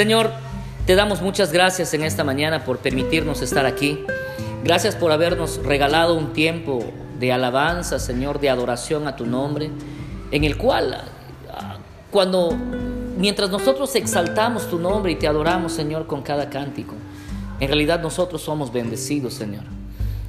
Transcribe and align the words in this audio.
Señor, 0.00 0.30
te 0.86 0.94
damos 0.94 1.20
muchas 1.20 1.52
gracias 1.52 1.92
en 1.92 2.04
esta 2.04 2.24
mañana 2.24 2.64
por 2.64 2.78
permitirnos 2.78 3.42
estar 3.42 3.66
aquí. 3.66 4.02
Gracias 4.64 4.96
por 4.96 5.12
habernos 5.12 5.62
regalado 5.62 6.14
un 6.14 6.32
tiempo 6.32 6.82
de 7.18 7.34
alabanza, 7.34 7.98
Señor, 7.98 8.40
de 8.40 8.48
adoración 8.48 9.06
a 9.06 9.14
tu 9.14 9.26
nombre, 9.26 9.70
en 10.30 10.44
el 10.44 10.56
cual 10.56 11.02
ah, 11.50 11.76
cuando 12.10 12.56
mientras 13.18 13.50
nosotros 13.50 13.94
exaltamos 13.94 14.70
tu 14.70 14.78
nombre 14.78 15.12
y 15.12 15.16
te 15.16 15.26
adoramos, 15.26 15.74
Señor, 15.74 16.06
con 16.06 16.22
cada 16.22 16.48
cántico, 16.48 16.94
en 17.60 17.68
realidad 17.68 18.00
nosotros 18.00 18.40
somos 18.40 18.72
bendecidos, 18.72 19.34
Señor. 19.34 19.64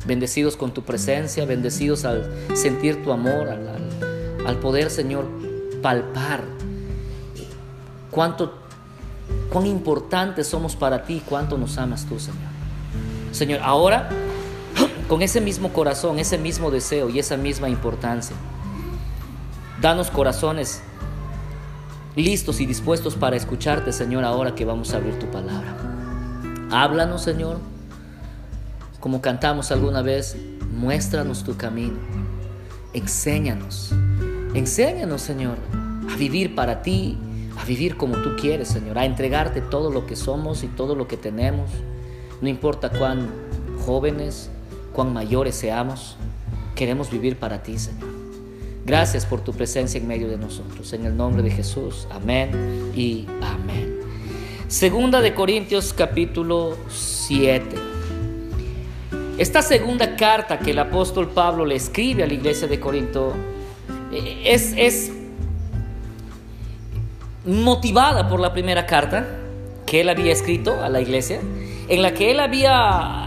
Bendecidos 0.06 0.57
con 0.57 0.74
tu 0.74 0.83
presencia, 0.83 1.46
bendecidos 1.46 2.04
al 2.04 2.29
sentir 2.56 3.01
tu 3.06 3.14
amor, 3.14 3.47
al, 3.47 4.57
poder, 4.57 4.89
Señor, 4.89 5.29
palpar 5.82 6.42
cuánto, 8.11 8.61
cuán 9.51 9.68
importantes 9.68 10.47
somos 10.47 10.75
para 10.75 11.04
ti, 11.04 11.21
cuánto 11.28 11.57
nos 11.57 11.78
amas 11.78 12.05
tú, 12.05 12.19
Señor. 12.19 12.39
Señor, 13.32 13.59
ahora, 13.64 14.09
con 15.09 15.21
ese 15.21 15.42
mismo 15.42 15.73
corazón, 15.73 16.19
ese 16.19 16.37
mismo 16.37 16.71
deseo 16.71 17.09
y 17.09 17.19
esa 17.19 17.36
misma 17.36 17.69
importancia, 17.69 18.36
danos 19.82 20.09
corazones 20.09 20.82
listos 22.15 22.61
y 22.61 22.65
dispuestos 22.65 23.15
para 23.15 23.36
escucharte, 23.36 23.92
Señor, 23.92 24.23
ahora 24.23 24.56
que 24.56 24.64
vamos 24.64 24.93
a 24.93 24.97
abrir 24.97 25.19
tu 25.19 25.28
palabra. 25.28 25.75
Háblanos, 26.71 27.21
Señor, 27.21 27.57
como 29.01 29.21
cantamos 29.21 29.71
alguna 29.71 30.01
vez, 30.01 30.37
muéstranos 30.73 31.43
tu 31.43 31.57
camino, 31.57 31.97
enséñanos, 32.94 33.94
enséñanos, 34.53 35.22
Señor, 35.22 35.58
a 36.09 36.16
vivir 36.16 36.56
para 36.56 36.81
ti, 36.81 37.17
a 37.58 37.66
vivir 37.66 37.98
como 37.98 38.18
tú 38.18 38.36
quieres, 38.40 38.70
Señor, 38.70 38.98
a 38.98 39.06
entregarte 39.06 39.62
todo 39.62 39.92
lo 39.92 40.06
que 40.06 40.16
somos 40.16 40.64
y 40.64 40.68
todo 40.68 40.96
lo 40.96 41.08
que 41.08 41.18
tenemos, 41.18 41.70
no 42.42 42.48
importa 42.48 42.90
cuán 42.90 43.30
jóvenes, 43.86 44.50
cuán 44.94 45.14
mayores 45.14 45.56
seamos, 45.56 46.18
queremos 46.76 47.12
vivir 47.12 47.38
para 47.38 47.64
ti, 47.64 47.78
Señor. 47.78 48.10
Gracias 48.86 49.26
por 49.26 49.42
tu 49.42 49.54
presencia 49.54 50.00
en 50.00 50.08
medio 50.08 50.28
de 50.28 50.38
nosotros. 50.38 50.92
En 50.94 51.06
el 51.06 51.16
nombre 51.16 51.44
de 51.44 51.52
Jesús. 51.52 52.08
Amén 52.10 52.92
y 52.96 53.28
amén. 53.42 54.00
Segunda 54.68 55.22
de 55.22 55.34
Corintios 55.36 55.94
capítulo 55.94 56.76
7. 56.90 57.64
Esta 59.38 59.62
segunda 59.62 60.16
carta 60.16 60.60
que 60.60 60.72
el 60.72 60.80
apóstol 60.80 61.30
Pablo 61.30 61.66
le 61.66 61.76
escribe 61.76 62.24
a 62.24 62.28
la 62.28 62.34
iglesia 62.34 62.68
de 62.68 62.80
Corinto 62.80 63.34
eh, 64.12 64.44
es, 64.46 64.74
es 64.76 65.12
motivada 67.45 68.28
por 68.30 68.39
la 68.39 68.53
primera 68.53 68.86
carta 68.86 69.25
que 69.86 70.02
él 70.02 70.09
había 70.09 70.31
escrito 70.31 70.81
a 70.81 70.89
la 70.89 71.02
iglesia, 71.02 71.42
en 71.88 72.02
la 72.02 72.14
que 72.14 72.31
él 72.31 72.39
había 72.39 73.22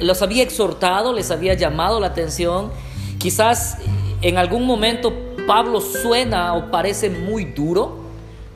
los 0.00 0.22
había 0.22 0.42
exhortado, 0.42 1.12
les 1.12 1.30
había 1.30 1.54
llamado 1.54 2.00
la 2.00 2.08
atención, 2.08 2.70
quizás 3.18 3.78
en 4.22 4.38
algún 4.38 4.64
momento 4.64 5.12
Pablo 5.46 5.80
suena 5.80 6.54
o 6.54 6.70
parece 6.70 7.10
muy 7.10 7.44
duro 7.44 7.98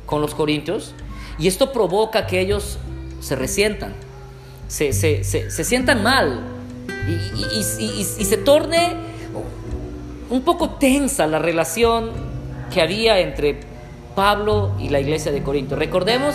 con 0.07 0.21
los 0.21 0.35
corintios 0.35 0.95
y 1.39 1.47
esto 1.47 1.73
provoca 1.73 2.27
que 2.27 2.41
ellos 2.41 2.79
se 3.21 3.37
resientan, 3.37 3.95
se, 4.69 4.93
sientan 5.51 6.03
mal 6.03 6.41
y, 7.07 7.63
se 8.25 8.37
torne 8.39 8.97
un 10.29 10.43
poco 10.43 10.71
tensa 10.71 11.27
la 11.27 11.39
relación 11.39 12.11
que 12.73 12.81
había 12.81 13.19
entre 13.21 13.61
Pablo 14.21 14.73
y 14.79 14.91
la 14.91 15.01
iglesia 15.01 15.33
de 15.33 15.43
Corinto. 15.43 15.77
Recordemos 15.77 16.35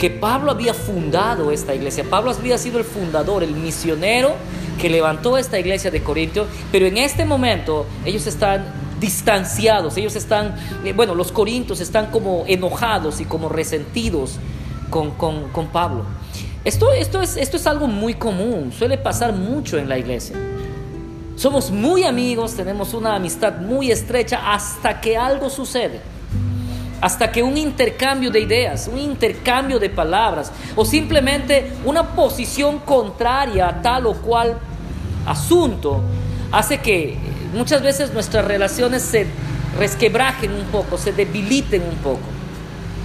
que 0.00 0.10
Pablo 0.10 0.50
había 0.50 0.74
fundado 0.74 1.52
esta 1.52 1.72
iglesia, 1.72 2.02
Pablo 2.10 2.32
había 2.32 2.58
sido 2.58 2.80
el 2.80 2.84
fundador, 2.84 3.44
el 3.44 3.54
misionero 3.54 4.32
que 4.80 4.90
levantó 4.90 5.38
esta 5.38 5.56
iglesia 5.56 5.92
de 5.92 6.02
Corinto, 6.02 6.48
pero 6.72 6.84
en 6.84 6.98
este 6.98 7.24
momento 7.24 7.86
ellos 8.04 8.26
están 8.26 8.64
distanciados, 8.98 9.96
ellos 9.98 10.16
están, 10.16 10.56
eh, 10.84 10.92
bueno, 10.94 11.14
los 11.14 11.30
corintios 11.30 11.80
están 11.80 12.06
como 12.06 12.42
enojados 12.48 13.20
y 13.20 13.24
como 13.24 13.48
resentidos 13.48 14.40
con, 14.90 15.12
con, 15.12 15.66
Pablo. 15.68 16.02
Esto, 16.64 16.90
esto, 16.90 17.22
es, 17.22 17.36
esto 17.36 17.56
es 17.56 17.68
algo 17.68 17.86
muy 17.86 18.14
común, 18.14 18.72
suele 18.76 18.98
pasar 18.98 19.32
mucho 19.32 19.78
en 19.78 19.88
la 19.88 19.96
iglesia. 19.96 20.34
Somos 21.36 21.70
muy 21.70 22.02
amigos, 22.02 22.54
tenemos 22.54 22.94
una 22.94 23.14
amistad 23.14 23.60
muy 23.60 23.92
estrecha 23.92 24.52
hasta 24.52 25.00
que 25.00 25.16
algo 25.16 25.48
sucede 25.50 26.10
hasta 27.02 27.32
que 27.32 27.42
un 27.42 27.56
intercambio 27.56 28.30
de 28.30 28.38
ideas, 28.38 28.88
un 28.90 28.96
intercambio 28.96 29.80
de 29.80 29.90
palabras 29.90 30.52
o 30.76 30.84
simplemente 30.84 31.72
una 31.84 32.14
posición 32.14 32.78
contraria 32.78 33.68
a 33.68 33.82
tal 33.82 34.06
o 34.06 34.14
cual 34.14 34.56
asunto 35.26 36.00
hace 36.52 36.78
que 36.78 37.18
muchas 37.54 37.82
veces 37.82 38.14
nuestras 38.14 38.44
relaciones 38.44 39.02
se 39.02 39.26
resquebrajen 39.76 40.52
un 40.52 40.64
poco, 40.66 40.96
se 40.96 41.12
debiliten 41.12 41.82
un 41.82 41.96
poco. 41.96 42.20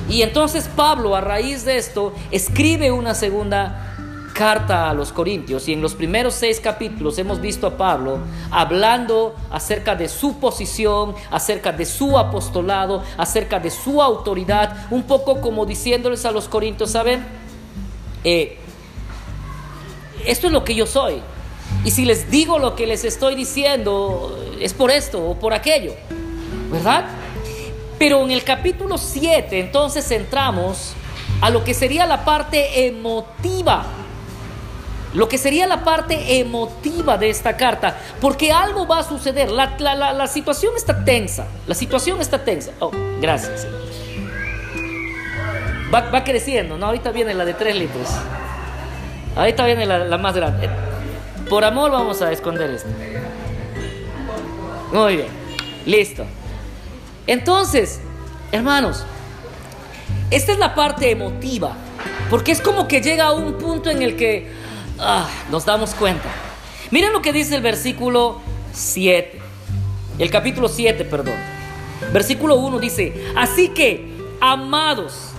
Y 0.08 0.22
entonces 0.22 0.70
Pablo 0.76 1.16
a 1.16 1.22
raíz 1.22 1.66
de 1.66 1.78
esto 1.78 2.14
escribe 2.30 2.92
una 2.92 3.16
segunda 3.16 3.97
carta 4.38 4.88
a 4.88 4.94
los 4.94 5.12
Corintios 5.12 5.68
y 5.68 5.74
en 5.74 5.82
los 5.82 5.96
primeros 5.96 6.36
seis 6.36 6.60
capítulos 6.60 7.18
hemos 7.18 7.42
visto 7.42 7.66
a 7.66 7.76
Pablo 7.76 8.20
hablando 8.52 9.36
acerca 9.50 9.96
de 9.96 10.08
su 10.08 10.38
posición, 10.40 11.16
acerca 11.32 11.72
de 11.72 11.88
su 11.88 12.20
apostolado, 12.20 13.04
acerca 13.18 13.60
de 13.60 13.72
su 13.72 14.00
autoridad, 14.00 14.86
un 14.92 15.04
poco 15.04 15.42
como 15.42 15.66
diciéndoles 15.66 16.24
a 16.24 16.32
los 16.32 16.48
Corintios, 16.48 16.92
¿saben? 16.92 17.26
Eh, 18.24 18.60
esto 20.24 20.46
es 20.46 20.54
lo 20.54 20.64
que 20.64 20.76
yo 20.76 20.86
soy. 20.86 21.16
Y 21.84 21.90
si 21.90 22.06
les 22.06 22.30
digo 22.30 22.60
lo 22.60 22.76
que 22.76 22.86
les 22.86 23.06
estoy 23.06 23.34
diciendo, 23.34 24.38
es 24.60 24.72
por 24.76 24.92
esto 24.92 25.30
o 25.30 25.34
por 25.40 25.56
aquello, 25.56 25.96
¿verdad? 26.72 27.06
Pero 27.98 28.24
en 28.24 28.30
el 28.30 28.44
capítulo 28.44 29.00
7 29.00 29.60
entonces 29.60 30.12
entramos 30.12 30.94
a 31.42 31.50
lo 31.50 31.64
que 31.64 31.74
sería 31.74 32.06
la 32.06 32.24
parte 32.24 32.86
emotiva 32.86 33.84
lo 35.14 35.30
que 35.30 35.38
sería 35.38 35.68
la 35.68 35.84
parte 35.84 36.40
emotiva 36.40 37.18
de 37.18 37.30
esta 37.30 37.56
carta, 37.56 37.98
porque 38.20 38.52
algo 38.52 38.86
va 38.86 39.00
a 39.00 39.04
suceder, 39.04 39.50
la, 39.50 40.28
situación 40.28 40.74
está 40.76 41.04
tensa, 41.04 41.48
la 41.66 41.76
situación 41.76 42.20
está 42.22 42.44
tensa. 42.44 42.72
Oh, 42.80 42.92
gracias. 43.22 43.66
Va, 45.94 46.24
creciendo, 46.24 46.78
¿no? 46.78 46.88
Ahorita 46.88 47.12
viene 47.12 47.34
la 47.34 47.46
de 47.46 47.54
3 47.54 47.76
litros. 47.76 48.10
Ahorita 49.36 49.66
viene 49.66 49.86
la, 49.86 50.18
más 50.18 50.36
grande. 50.36 50.70
Por 51.50 51.64
amor 51.64 51.92
vamos 51.92 52.22
a 52.22 52.32
esconder 52.32 52.70
esto. 52.72 52.90
Muy 54.92 55.16
bien, 55.16 55.30
listo. 55.86 56.26
Entonces, 57.26 58.02
hermanos, 58.52 59.06
esta 60.30 60.52
es 60.52 60.60
la 60.60 60.76
parte 60.76 61.10
emotiva, 61.10 61.72
porque 62.30 62.52
es 62.52 62.62
como 62.62 62.88
que 62.88 63.02
llega 63.02 63.28
a 63.28 63.32
un 63.32 63.54
punto 63.54 63.90
en 63.90 64.02
el 64.02 64.18
que 64.18 64.57
ah, 65.00 65.30
nos 65.50 65.66
damos 65.66 65.94
cuenta. 65.94 66.30
Miren 66.92 67.14
lo 67.14 67.22
que 67.22 67.34
dice 67.34 67.56
el 67.56 67.62
versículo 67.62 68.42
7. 68.74 69.40
El 70.20 70.30
capítulo 70.32 70.68
7, 70.68 71.06
perdón. 71.06 71.36
Versículo 72.14 72.56
1 72.56 72.80
dice, 72.80 73.14
así 73.36 73.70
que, 73.70 74.14
amados, 74.40 75.32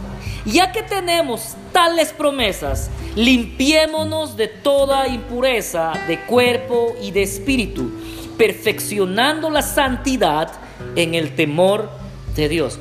ya 0.44 0.72
que 0.72 0.82
tenemos 0.82 1.54
tales 1.72 2.12
promesas, 2.12 2.90
limpiémonos 3.14 4.36
de 4.36 4.48
toda 4.48 5.08
impureza 5.08 5.92
de 6.06 6.20
cuerpo 6.20 6.94
y 7.02 7.10
de 7.10 7.22
espíritu, 7.22 7.90
perfeccionando 8.36 9.50
la 9.50 9.62
santidad 9.62 10.52
en 10.96 11.14
el 11.14 11.34
temor 11.34 11.90
de 12.34 12.48
Dios. 12.48 12.78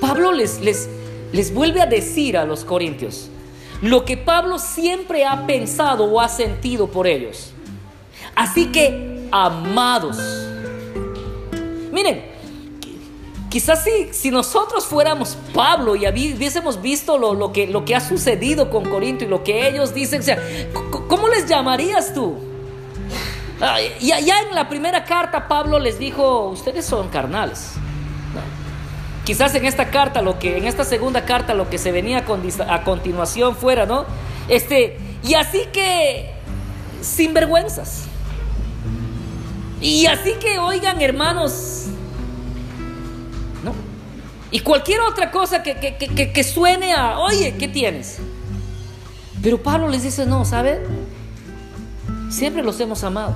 Pablo 0.00 0.32
les, 0.32 0.60
les, 0.60 0.88
les 1.32 1.52
vuelve 1.52 1.80
a 1.80 1.86
decir 1.86 2.36
a 2.36 2.44
los 2.44 2.64
corintios, 2.64 3.30
lo 3.82 4.04
que 4.04 4.16
Pablo 4.16 4.58
siempre 4.58 5.24
ha 5.24 5.46
pensado 5.46 6.04
o 6.04 6.20
ha 6.20 6.28
sentido 6.28 6.88
por 6.88 7.06
ellos. 7.06 7.52
Así 8.34 8.66
que, 8.66 9.28
amados, 9.30 10.18
miren, 11.92 12.24
quizás 13.48 13.84
si, 13.84 14.12
si 14.12 14.30
nosotros 14.30 14.84
fuéramos 14.86 15.36
Pablo 15.54 15.96
y 15.96 16.06
hubiésemos 16.06 16.80
visto 16.80 17.18
lo, 17.18 17.52
que, 17.52 17.66
lo 17.66 17.84
que 17.84 17.94
ha 17.94 18.00
sucedido 18.00 18.70
con 18.70 18.84
Corinto 18.84 19.24
y 19.24 19.28
lo 19.28 19.42
que 19.42 19.68
ellos 19.68 19.94
dicen, 19.94 20.22
¿cómo 21.08 21.28
les 21.28 21.46
llamarías 21.46 22.12
tú? 22.12 22.36
Y 24.00 24.12
allá 24.12 24.40
en 24.42 24.54
la 24.54 24.68
primera 24.68 25.04
carta 25.04 25.48
Pablo 25.48 25.78
les 25.78 25.98
dijo, 25.98 26.48
ustedes 26.48 26.84
son 26.84 27.08
carnales. 27.08 27.72
Quizás 29.26 29.56
en 29.56 29.64
esta 29.64 29.90
carta, 29.90 30.22
lo 30.22 30.38
que, 30.38 30.56
en 30.56 30.66
esta 30.66 30.84
segunda 30.84 31.24
carta, 31.24 31.52
lo 31.52 31.68
que 31.68 31.78
se 31.78 31.90
venía 31.90 32.24
a 32.68 32.84
continuación 32.84 33.56
fuera, 33.56 33.84
¿no? 33.84 34.06
Este, 34.48 34.98
y 35.24 35.34
así 35.34 35.62
que, 35.72 36.30
sin 37.00 37.34
vergüenzas. 37.34 38.04
Y 39.80 40.06
así 40.06 40.34
que, 40.34 40.60
oigan, 40.60 41.00
hermanos, 41.02 41.86
¿no? 43.64 43.74
Y 44.52 44.60
cualquier 44.60 45.00
otra 45.00 45.32
cosa 45.32 45.60
que, 45.60 45.74
que, 45.74 46.44
suene 46.44 46.94
a, 46.94 47.18
oye, 47.18 47.56
¿qué 47.58 47.66
tienes? 47.66 48.18
Pero 49.42 49.60
Pablo 49.60 49.88
les 49.88 50.04
dice, 50.04 50.24
no, 50.24 50.44
¿sabe? 50.44 50.86
Siempre 52.30 52.62
los 52.62 52.78
hemos 52.78 53.02
amado. 53.02 53.34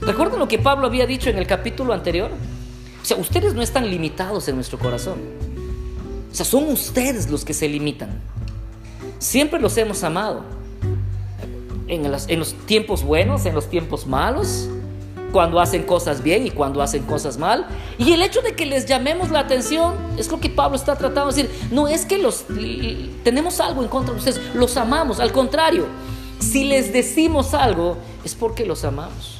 ¿Recuerdan 0.00 0.38
lo 0.38 0.48
que 0.48 0.58
Pablo 0.58 0.86
había 0.86 1.04
dicho 1.04 1.28
en 1.28 1.36
el 1.36 1.46
capítulo 1.46 1.92
anterior? 1.92 2.30
O 3.02 3.04
sea, 3.04 3.16
ustedes 3.16 3.54
no 3.54 3.62
están 3.62 3.88
limitados 3.88 4.48
en 4.48 4.56
nuestro 4.56 4.78
corazón. 4.78 5.18
O 6.30 6.34
sea, 6.34 6.44
son 6.44 6.64
ustedes 6.68 7.30
los 7.30 7.44
que 7.44 7.54
se 7.54 7.68
limitan. 7.68 8.20
Siempre 9.18 9.60
los 9.60 9.76
hemos 9.76 10.02
amado. 10.04 10.42
En 11.88 12.10
los, 12.10 12.54
tiempos 12.66 13.02
buenos, 13.02 13.46
en 13.46 13.54
los 13.54 13.68
tiempos 13.68 14.06
malos, 14.06 14.68
cuando 15.32 15.58
hacen 15.58 15.82
cosas 15.82 16.22
bien 16.22 16.46
y 16.46 16.50
cuando 16.50 16.82
hacen 16.82 17.02
cosas 17.02 17.36
mal. 17.36 17.66
Y 17.98 18.12
el 18.12 18.22
hecho 18.22 18.42
de 18.42 18.54
que 18.54 18.64
les 18.64 18.86
llamemos 18.86 19.30
la 19.30 19.40
atención 19.40 19.94
es 20.16 20.30
lo 20.30 20.38
que 20.38 20.50
Pablo 20.50 20.76
está 20.76 20.94
tratando 20.96 21.32
de 21.32 21.42
decir. 21.42 21.68
No 21.72 21.88
es 21.88 22.04
que 22.04 22.18
los 22.18 22.44
tenemos 23.24 23.58
algo 23.58 23.82
en 23.82 23.88
contra 23.88 24.14
de 24.14 24.18
ustedes, 24.20 24.40
los 24.54 24.76
amamos. 24.76 25.18
Al 25.18 25.32
contrario, 25.32 25.86
si 26.38 26.64
les 26.64 26.92
decimos 26.92 27.54
algo 27.54 27.96
es 28.24 28.36
porque 28.36 28.64
los 28.64 28.84
amamos. 28.84 29.38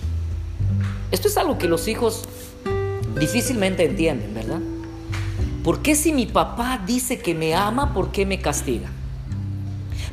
Esto 1.12 1.28
es 1.28 1.36
algo 1.36 1.56
que 1.56 1.68
los 1.68 1.86
hijos 1.88 2.24
difícilmente 3.18 3.84
entienden, 3.84 4.34
¿verdad? 4.34 4.60
¿Por 5.64 5.82
qué 5.82 5.94
si 5.94 6.12
mi 6.12 6.26
papá 6.26 6.82
dice 6.86 7.18
que 7.18 7.34
me 7.34 7.54
ama, 7.54 7.92
por 7.92 8.10
qué 8.12 8.24
me 8.24 8.40
castiga? 8.40 8.90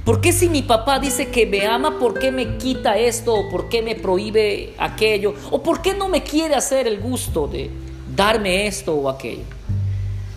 ¿Por 0.03 0.21
qué 0.21 0.31
si 0.31 0.47
mi 0.47 0.61
papá 0.61 0.99
dice 0.99 1.27
que 1.27 1.45
me 1.45 1.65
ama, 1.65 1.99
por 1.99 2.17
qué 2.17 2.31
me 2.31 2.57
quita 2.57 2.97
esto 2.97 3.33
o 3.33 3.49
por 3.49 3.67
qué 3.67 3.81
me 3.81 3.95
prohíbe 3.95 4.73
aquello? 4.77 5.33
¿O 5.51 5.61
por 5.61 5.81
qué 5.81 5.93
no 5.93 6.07
me 6.07 6.23
quiere 6.23 6.55
hacer 6.55 6.87
el 6.87 6.99
gusto 6.99 7.47
de 7.47 7.69
darme 8.15 8.67
esto 8.67 8.95
o 8.95 9.09
aquello? 9.09 9.43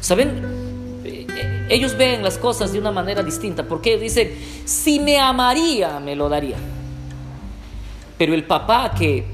¿Saben? 0.00 0.42
Eh, 1.04 1.66
ellos 1.68 1.96
ven 1.96 2.22
las 2.22 2.36
cosas 2.36 2.72
de 2.72 2.80
una 2.80 2.90
manera 2.90 3.22
distinta 3.22 3.62
porque 3.62 3.96
dicen, 3.96 4.32
si 4.64 4.98
me 4.98 5.20
amaría, 5.20 6.00
me 6.00 6.16
lo 6.16 6.28
daría. 6.28 6.56
Pero 8.18 8.34
el 8.34 8.44
papá 8.44 8.92
que 8.96 9.24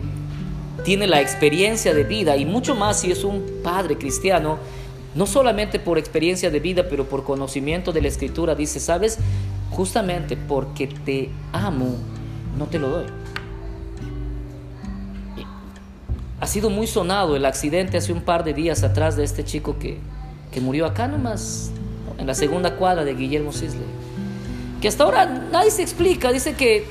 tiene 0.86 1.08
la 1.08 1.20
experiencia 1.20 1.92
de 1.92 2.04
vida 2.04 2.36
y 2.36 2.44
mucho 2.44 2.76
más 2.76 3.00
si 3.00 3.10
es 3.10 3.24
un 3.24 3.44
padre 3.64 3.98
cristiano, 3.98 4.56
no 5.16 5.26
solamente 5.26 5.80
por 5.80 5.98
experiencia 5.98 6.48
de 6.48 6.60
vida, 6.60 6.86
pero 6.88 7.08
por 7.08 7.24
conocimiento 7.24 7.90
de 7.92 8.02
la 8.02 8.06
escritura, 8.06 8.54
dice, 8.54 8.78
sabes, 8.78 9.18
justamente 9.72 10.36
porque 10.36 10.86
te 10.86 11.30
amo, 11.52 11.96
no 12.56 12.66
te 12.66 12.78
lo 12.78 12.88
doy. 12.88 13.06
Ha 16.38 16.46
sido 16.46 16.70
muy 16.70 16.86
sonado 16.86 17.34
el 17.34 17.46
accidente 17.46 17.96
hace 17.96 18.12
un 18.12 18.20
par 18.20 18.44
de 18.44 18.54
días 18.54 18.84
atrás 18.84 19.16
de 19.16 19.24
este 19.24 19.44
chico 19.44 19.80
que, 19.80 19.98
que 20.52 20.60
murió 20.60 20.86
acá 20.86 21.08
nomás, 21.08 21.72
en 22.16 22.28
la 22.28 22.34
segunda 22.34 22.76
cuadra 22.76 23.04
de 23.04 23.12
Guillermo 23.12 23.52
Sisley. 23.52 23.88
Que 24.80 24.86
hasta 24.86 25.02
ahora 25.02 25.26
nadie 25.50 25.72
se 25.72 25.82
explica, 25.82 26.30
dice 26.30 26.54
que 26.54 26.86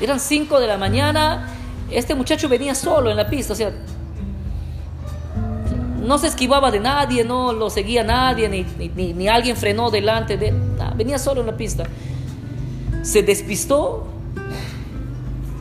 eran 0.00 0.20
5 0.20 0.58
de 0.58 0.66
la 0.66 0.78
mañana, 0.78 1.55
este 1.90 2.14
muchacho 2.14 2.48
venía 2.48 2.74
solo 2.74 3.10
en 3.10 3.16
la 3.16 3.28
pista, 3.28 3.52
o 3.52 3.56
sea, 3.56 3.72
no 6.06 6.18
se 6.18 6.28
esquivaba 6.28 6.70
de 6.70 6.80
nadie, 6.80 7.24
no 7.24 7.52
lo 7.52 7.68
seguía 7.68 8.04
nadie, 8.04 8.48
ni, 8.48 8.64
ni, 9.12 9.28
alguien 9.28 9.56
frenó 9.56 9.90
delante 9.90 10.36
de 10.36 10.48
él. 10.48 10.62
venía 10.96 11.18
solo 11.18 11.40
en 11.40 11.48
la 11.48 11.56
pista. 11.56 11.84
Se 13.02 13.22
despistó, 13.22 14.06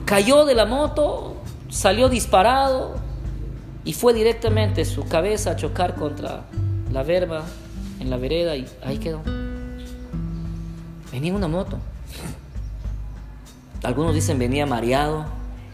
cayó 0.05 0.45
de 0.45 0.55
la 0.55 0.65
moto, 0.65 1.35
salió 1.69 2.09
disparado 2.09 2.95
y 3.83 3.93
fue 3.93 4.13
directamente 4.13 4.85
su 4.85 5.07
cabeza 5.07 5.51
a 5.51 5.55
chocar 5.55 5.95
contra 5.95 6.45
la 6.91 7.03
verba 7.03 7.43
en 7.99 8.09
la 8.09 8.17
vereda 8.17 8.55
y 8.55 8.67
ahí 8.83 8.97
quedó. 8.97 9.21
Venía 11.11 11.29
en 11.29 11.35
una 11.35 11.47
moto. 11.47 11.77
Algunos 13.83 14.15
dicen 14.15 14.39
venía 14.39 14.65
mareado, 14.65 15.25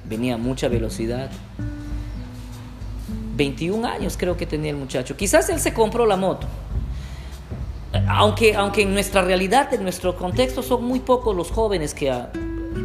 venía 0.06 0.36
a 0.36 0.38
mucha 0.38 0.68
velocidad. 0.68 1.30
21 3.36 3.88
años 3.88 4.18
creo 4.18 4.38
que 4.38 4.46
tenía 4.46 4.72
el 4.72 4.78
muchacho. 4.78 5.16
Quizás 5.18 5.50
él 5.50 5.60
se 5.60 5.74
compró 5.74 6.06
la 6.06 6.16
moto. 6.16 6.48
Aunque, 8.08 8.56
aunque 8.56 8.84
en 8.84 8.94
nuestra 8.94 9.22
realidad, 9.22 9.74
en 9.74 9.84
nuestro 9.84 10.16
contexto, 10.16 10.62
son 10.64 10.86
muy 10.86 11.00
pocos 11.00 11.36
los 11.36 11.52
jóvenes 11.52 11.94
que 11.94 12.10
a 12.10 12.32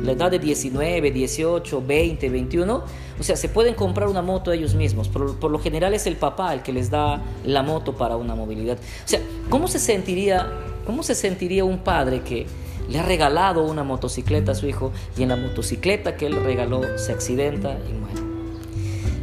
la 0.02 0.12
edad 0.12 0.30
de 0.30 0.38
19, 0.38 1.10
18, 1.10 1.82
20, 1.86 2.28
21, 2.28 2.84
o 3.18 3.22
sea, 3.22 3.36
se 3.36 3.48
pueden 3.48 3.74
comprar 3.74 4.08
una 4.08 4.22
moto 4.22 4.52
ellos 4.52 4.74
mismos. 4.74 5.08
Por, 5.08 5.38
por 5.38 5.50
lo 5.50 5.58
general 5.58 5.94
es 5.94 6.06
el 6.06 6.16
papá 6.16 6.54
el 6.54 6.62
que 6.62 6.72
les 6.72 6.90
da 6.90 7.22
la 7.44 7.62
moto 7.62 7.96
para 7.96 8.16
una 8.16 8.34
movilidad. 8.34 8.78
O 8.78 9.08
sea, 9.08 9.20
¿cómo 9.48 9.68
se 9.68 9.78
sentiría, 9.78 10.50
cómo 10.84 11.02
se 11.02 11.14
sentiría 11.14 11.64
un 11.64 11.78
padre 11.78 12.22
que 12.22 12.46
le 12.88 12.98
ha 12.98 13.02
regalado 13.02 13.64
una 13.64 13.82
motocicleta 13.82 14.52
a 14.52 14.54
su 14.54 14.66
hijo 14.66 14.92
y 15.16 15.22
en 15.22 15.30
la 15.30 15.36
motocicleta 15.36 16.16
que 16.16 16.26
él 16.26 16.42
regaló 16.44 16.98
se 16.98 17.12
accidenta 17.12 17.76
y 17.88 17.92
muere? 17.92 18.20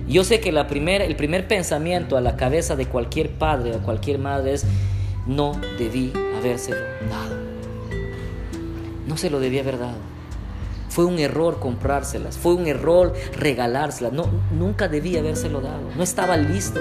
Yo 0.07 0.23
sé 0.23 0.39
que 0.39 0.49
el 0.49 1.15
primer 1.15 1.47
pensamiento 1.47 2.17
a 2.17 2.21
la 2.21 2.35
cabeza 2.35 2.75
de 2.75 2.85
cualquier 2.85 3.31
padre 3.31 3.75
o 3.75 3.79
cualquier 3.79 4.19
madre 4.19 4.53
es, 4.53 4.65
no 5.25 5.59
debí 5.79 6.11
habérselo 6.37 6.81
dado. 7.09 7.35
No 9.07 9.17
se 9.17 9.29
lo 9.29 9.39
debía 9.39 9.61
haber 9.61 9.79
dado. 9.79 9.97
Fue 10.89 11.05
un 11.05 11.17
error 11.17 11.59
comprárselas, 11.59 12.37
fue 12.37 12.53
un 12.53 12.67
error 12.67 13.13
regalárselas. 13.35 14.13
No, 14.13 14.27
nunca 14.51 14.87
debí 14.87 15.17
habérselo 15.17 15.61
dado. 15.61 15.89
No 15.95 16.03
estaba 16.03 16.37
listo. 16.37 16.79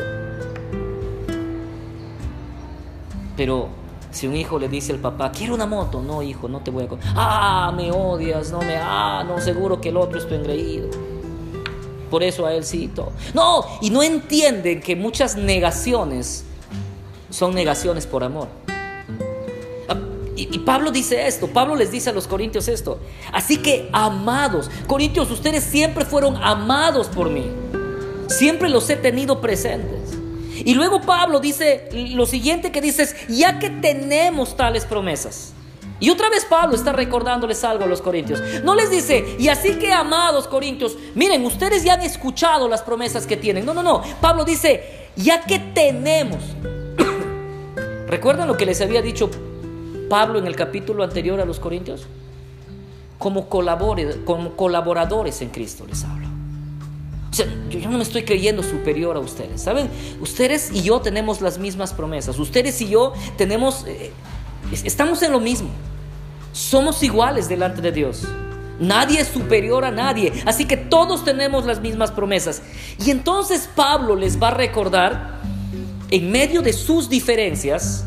Pero 3.36 3.70
si 4.12 4.28
un 4.28 4.36
hijo 4.36 4.58
le 4.58 4.68
dice 4.68 4.92
al 4.92 4.98
papá, 4.98 5.32
quiero 5.32 5.54
una 5.54 5.66
moto, 5.66 6.00
no 6.00 6.22
hijo, 6.22 6.48
no 6.48 6.60
te 6.60 6.70
voy 6.70 6.84
a... 6.84 6.88
Ah, 7.16 7.72
me 7.74 7.90
odias, 7.90 8.52
no 8.52 8.60
me... 8.60 8.76
Ah, 8.76 9.24
no, 9.26 9.40
seguro 9.40 9.80
que 9.80 9.88
el 9.88 9.96
otro 9.96 10.18
es 10.18 10.28
tu 10.28 10.34
engreído 10.34 10.88
por 12.12 12.22
eso 12.22 12.44
a 12.44 12.52
él 12.52 12.62
sí 12.62 12.90
No, 13.32 13.64
y 13.80 13.88
no 13.88 14.02
entienden 14.02 14.82
que 14.82 14.94
muchas 14.94 15.34
negaciones 15.34 16.44
son 17.30 17.54
negaciones 17.54 18.06
por 18.06 18.22
amor. 18.22 18.48
Ah, 19.88 19.96
y, 20.36 20.58
Pablo 20.58 20.90
dice 20.90 21.26
esto, 21.26 21.46
Pablo 21.46 21.74
les 21.74 21.90
dice 21.90 22.10
a 22.10 22.12
los 22.12 22.28
corintios 22.28 22.68
esto. 22.68 23.00
Así 23.32 23.56
que 23.56 23.88
amados, 23.94 24.70
corintios, 24.86 25.30
ustedes 25.30 25.64
siempre 25.64 26.04
fueron 26.04 26.36
amados 26.36 27.06
por 27.06 27.30
mí. 27.30 27.50
Siempre 28.28 28.68
los 28.68 28.90
he 28.90 28.96
tenido 28.96 29.40
presentes. 29.40 30.12
Y 30.64 30.74
luego 30.74 31.00
Pablo 31.00 31.40
dice 31.40 31.88
lo 31.92 32.26
siguiente 32.26 32.72
que 32.72 32.80
dice 32.80 33.02
es, 33.02 33.28
ya 33.28 33.58
que 33.58 33.70
tenemos 33.70 34.56
tales 34.56 34.84
promesas. 34.84 35.52
Y 36.02 36.10
otra 36.10 36.28
vez 36.30 36.44
Pablo 36.44 36.74
está 36.74 36.92
recordándoles 36.92 37.62
algo 37.62 37.84
a 37.84 37.86
los 37.86 38.02
corintios. 38.02 38.40
No 38.64 38.74
les 38.74 38.90
dice, 38.90 39.36
y 39.38 39.46
así 39.46 39.78
que 39.78 39.92
amados 39.92 40.48
corintios, 40.48 40.98
miren, 41.14 41.44
ustedes 41.44 41.84
ya 41.84 41.94
han 41.94 42.02
escuchado 42.02 42.68
las 42.68 42.82
promesas 42.82 43.24
que 43.24 43.36
tienen. 43.36 43.64
No, 43.64 43.72
no, 43.72 43.84
no. 43.84 44.02
Pablo 44.20 44.44
dice, 44.44 45.10
ya 45.14 45.42
que 45.42 45.60
tenemos. 45.60 46.42
¿Recuerdan 48.08 48.48
lo 48.48 48.56
que 48.56 48.66
les 48.66 48.80
había 48.80 49.00
dicho 49.00 49.30
Pablo 50.10 50.40
en 50.40 50.48
el 50.48 50.56
capítulo 50.56 51.04
anterior 51.04 51.40
a 51.40 51.44
los 51.44 51.60
corintios? 51.60 52.08
Como, 53.16 53.48
como 53.48 54.56
colaboradores 54.56 55.40
en 55.40 55.50
Cristo 55.50 55.86
les 55.88 56.02
hablo. 56.02 56.21
Yo, 57.32 57.44
no 57.88 57.96
me 57.96 58.02
estoy 58.02 58.24
creyendo 58.24 58.62
superior 58.62 59.16
a 59.16 59.20
ustedes. 59.20 59.62
¿Saben? 59.62 59.88
Ustedes 60.20 60.70
y 60.72 60.82
yo 60.82 61.00
tenemos 61.00 61.40
las 61.40 61.58
mismas 61.58 61.92
promesas. 61.92 62.38
Ustedes 62.38 62.80
y 62.80 62.88
yo 62.88 63.12
tenemos... 63.36 63.84
Eh, 63.86 64.12
estamos 64.84 65.22
en 65.22 65.32
lo 65.32 65.40
mismo. 65.40 65.70
Somos 66.52 67.02
iguales 67.02 67.48
delante 67.48 67.80
de 67.80 67.92
Dios. 67.92 68.24
Nadie 68.78 69.20
es 69.20 69.28
superior 69.28 69.84
a 69.84 69.90
nadie. 69.90 70.32
Así 70.44 70.66
que 70.66 70.76
todos 70.76 71.24
tenemos 71.24 71.64
las 71.64 71.80
mismas 71.80 72.10
promesas. 72.10 72.62
Y 73.04 73.10
entonces 73.10 73.68
Pablo 73.74 74.16
les 74.16 74.40
va 74.40 74.48
a 74.48 74.54
recordar, 74.54 75.40
en 76.10 76.30
medio 76.30 76.60
de 76.60 76.74
sus 76.74 77.08
diferencias, 77.08 78.04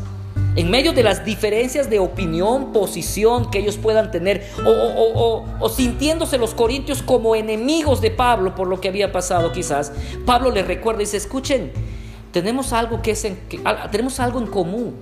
en 0.56 0.70
medio 0.70 0.92
de 0.92 1.02
las 1.02 1.24
diferencias 1.24 1.90
de 1.90 1.98
opinión, 1.98 2.72
posición 2.72 3.50
que 3.50 3.58
ellos 3.58 3.76
puedan 3.76 4.10
tener, 4.10 4.48
o, 4.64 5.68
sintiéndose 5.68 6.38
los 6.38 6.54
corintios 6.54 7.02
como 7.02 7.36
enemigos 7.36 8.00
de 8.00 8.10
Pablo 8.10 8.54
por 8.54 8.66
lo 8.66 8.80
que 8.80 8.88
había 8.88 9.12
pasado 9.12 9.52
quizás, 9.52 9.92
Pablo 10.24 10.50
les 10.50 10.66
recuerda 10.66 11.02
y 11.02 11.04
dice, 11.04 11.18
escuchen, 11.18 11.72
tenemos 12.32 12.72
algo 12.72 13.02
que 13.02 13.12
es 13.12 13.24
en, 13.24 13.38
tenemos 13.90 14.18
algo 14.18 14.40
en 14.40 14.46
común. 14.46 14.94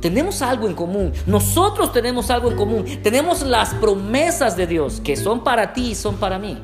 Tenemos 0.00 0.42
algo 0.42 0.68
en 0.68 0.74
común. 0.74 1.12
Nosotros 1.26 1.92
tenemos 1.92 2.30
algo 2.30 2.50
en 2.50 2.56
común. 2.56 2.84
Tenemos 3.02 3.42
las 3.42 3.74
promesas 3.74 4.56
de 4.56 4.66
Dios 4.66 5.00
que 5.02 5.16
son 5.16 5.42
para 5.42 5.72
ti 5.72 5.90
y 5.90 5.94
son 5.96 6.16
para 6.16 6.38
mí. 6.38 6.56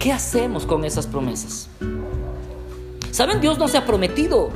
¿Qué 0.00 0.12
hacemos 0.12 0.66
con 0.66 0.84
esas 0.84 1.06
promesas? 1.06 1.68
Saben, 3.12 3.40
Dios 3.40 3.56
nos 3.56 3.74
ha 3.76 3.84
prometido 3.84 4.50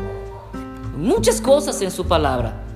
muchas 0.97 1.41
cosas 1.41 1.81
en 1.83 1.91
su 1.91 2.07
palabra. 2.07 2.67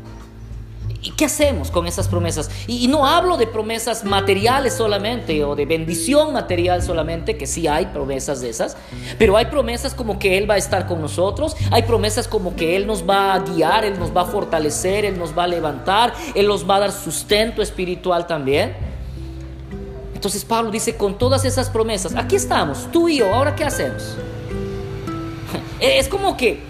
¿Y 1.02 1.12
qué 1.12 1.24
hacemos 1.24 1.70
con 1.70 1.86
esas 1.86 2.08
promesas? 2.08 2.50
Y, 2.66 2.86
no 2.88 3.06
hablo 3.06 3.38
de 3.38 3.46
promesas 3.46 4.04
materiales 4.04 4.74
solamente 4.74 5.42
o 5.44 5.56
de 5.56 5.64
bendición 5.64 6.34
material 6.34 6.82
solamente, 6.82 7.38
que 7.38 7.46
sí 7.46 7.66
hay 7.66 7.86
promesas 7.86 8.42
de 8.42 8.50
esas, 8.50 8.76
pero 9.18 9.36
hay 9.38 9.46
promesas 9.46 9.94
como 9.94 10.18
que 10.18 10.36
Él 10.36 10.48
va 10.50 10.54
a 10.54 10.58
estar 10.58 10.86
con 10.86 11.00
nosotros, 11.00 11.56
hay 11.70 11.84
promesas 11.84 12.28
como 12.28 12.54
que 12.54 12.76
Él 12.76 12.86
nos 12.86 13.08
va 13.08 13.32
a 13.32 13.38
guiar, 13.38 13.86
Él 13.86 13.98
nos 13.98 14.14
va 14.14 14.22
a 14.22 14.24
fortalecer, 14.26 15.06
Él 15.06 15.18
nos 15.18 15.36
va 15.36 15.44
a 15.44 15.46
levantar, 15.46 16.12
Él 16.34 16.46
nos 16.46 16.68
va 16.68 16.76
a 16.76 16.80
dar 16.80 16.92
sustento 16.92 17.62
espiritual 17.62 18.26
también. 18.26 18.76
Entonces 20.14 20.44
Pablo 20.44 20.70
dice, 20.70 20.96
con 20.96 21.16
todas 21.16 21.46
esas 21.46 21.70
promesas, 21.70 22.14
aquí 22.14 22.36
estamos, 22.36 22.88
tú 22.92 23.08
y 23.08 23.18
yo, 23.18 23.34
ahora 23.34 23.56
¿qué 23.56 23.64
hacemos? 23.64 24.16
Es 25.80 26.08
como 26.08 26.36
que, 26.36 26.69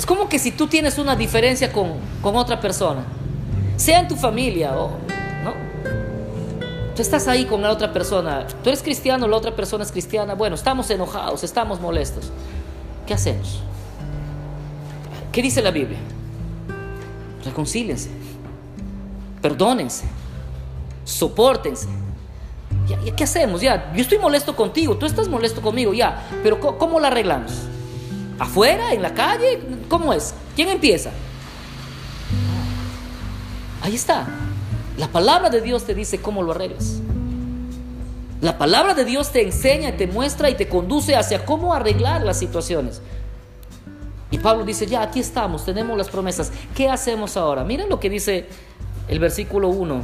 es 0.00 0.06
como 0.06 0.30
que 0.30 0.38
si 0.38 0.50
tú 0.50 0.66
tienes 0.66 0.96
una 0.96 1.14
diferencia 1.14 1.70
con, 1.70 1.92
con 2.22 2.34
otra 2.34 2.58
persona, 2.58 3.04
sea 3.76 4.00
en 4.00 4.08
tu 4.08 4.16
familia 4.16 4.74
o 4.74 4.92
no. 5.44 5.52
Tú 6.96 7.02
estás 7.02 7.28
ahí 7.28 7.44
con 7.44 7.60
la 7.60 7.70
otra 7.70 7.92
persona, 7.92 8.46
tú 8.64 8.70
eres 8.70 8.82
cristiano, 8.82 9.28
la 9.28 9.36
otra 9.36 9.54
persona 9.54 9.84
es 9.84 9.92
cristiana, 9.92 10.32
bueno, 10.32 10.54
estamos 10.54 10.88
enojados, 10.88 11.44
estamos 11.44 11.82
molestos. 11.82 12.30
¿Qué 13.06 13.12
hacemos? 13.12 13.60
¿Qué 15.32 15.42
dice 15.42 15.60
la 15.60 15.70
Biblia? 15.70 15.98
Reconcílense, 17.44 18.08
perdónense, 19.42 20.06
soportense. 21.04 21.88
¿Ya, 22.88 23.14
¿Qué 23.14 23.24
hacemos? 23.24 23.60
Ya, 23.60 23.92
yo 23.94 24.00
estoy 24.00 24.16
molesto 24.16 24.56
contigo, 24.56 24.96
tú 24.96 25.04
estás 25.04 25.28
molesto 25.28 25.60
conmigo, 25.60 25.92
ya, 25.92 26.26
pero 26.42 26.58
¿cómo 26.58 26.98
la 27.00 27.08
arreglamos? 27.08 27.66
¿Afuera? 28.40 28.94
¿En 28.94 29.02
la 29.02 29.12
calle? 29.12 29.60
¿Cómo 29.88 30.14
es? 30.14 30.32
¿Quién 30.56 30.70
empieza? 30.70 31.10
Ahí 33.82 33.94
está. 33.94 34.26
La 34.96 35.08
palabra 35.08 35.50
de 35.50 35.60
Dios 35.60 35.84
te 35.84 35.94
dice 35.94 36.22
cómo 36.22 36.42
lo 36.42 36.52
arreglas. 36.52 37.00
La 38.40 38.56
palabra 38.56 38.94
de 38.94 39.04
Dios 39.04 39.30
te 39.30 39.42
enseña, 39.42 39.98
te 39.98 40.06
muestra 40.06 40.48
y 40.48 40.54
te 40.54 40.68
conduce 40.68 41.14
hacia 41.14 41.44
cómo 41.44 41.74
arreglar 41.74 42.22
las 42.22 42.38
situaciones. 42.38 43.02
Y 44.30 44.38
Pablo 44.38 44.64
dice, 44.64 44.86
ya, 44.86 45.02
aquí 45.02 45.20
estamos, 45.20 45.66
tenemos 45.66 45.98
las 45.98 46.08
promesas. 46.08 46.50
¿Qué 46.74 46.88
hacemos 46.88 47.36
ahora? 47.36 47.62
Miren 47.62 47.90
lo 47.90 48.00
que 48.00 48.08
dice 48.08 48.46
el 49.08 49.18
versículo 49.18 49.68
1 49.68 50.02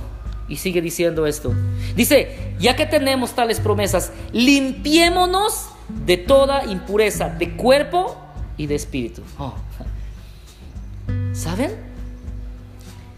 y 0.49 0.57
sigue 0.57 0.83
diciendo 0.83 1.27
esto. 1.27 1.55
Dice, 1.95 2.55
ya 2.59 2.77
que 2.77 2.85
tenemos 2.85 3.33
tales 3.33 3.61
promesas, 3.61 4.13
limpiémonos 4.33 5.69
de 6.05 6.19
toda 6.19 6.67
impureza, 6.67 7.31
de 7.31 7.57
cuerpo 7.57 8.26
y 8.57 8.67
de 8.67 8.75
espíritu. 8.75 9.23
Oh. 9.39 9.55
¿Saben? 11.33 11.73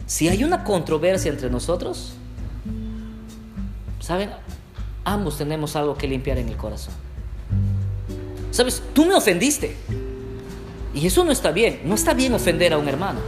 Si 0.07 0.29
hay 0.29 0.43
una 0.43 0.65
controversia 0.65 1.31
entre 1.31 1.51
nosotros, 1.51 2.15
¿saben? 4.01 4.31
Ambos 5.05 5.39
tenemos 5.39 5.77
algo 5.77 5.97
que 5.97 6.09
limpiar 6.09 6.39
en 6.39 6.49
el 6.49 6.57
corazón. 6.57 6.95
¿Sabes? 8.51 8.83
Tú 8.95 9.05
me 9.05 9.15
ofendiste. 9.15 9.77
Y 10.95 11.07
eso 11.07 11.25
no 11.25 11.33
está 11.33 11.53
bien. 11.53 11.83
No 11.85 11.95
está 11.95 12.15
bien 12.15 12.35
ofender 12.35 12.73
a 12.73 12.79
un 12.79 12.89
hermano. 12.89 13.21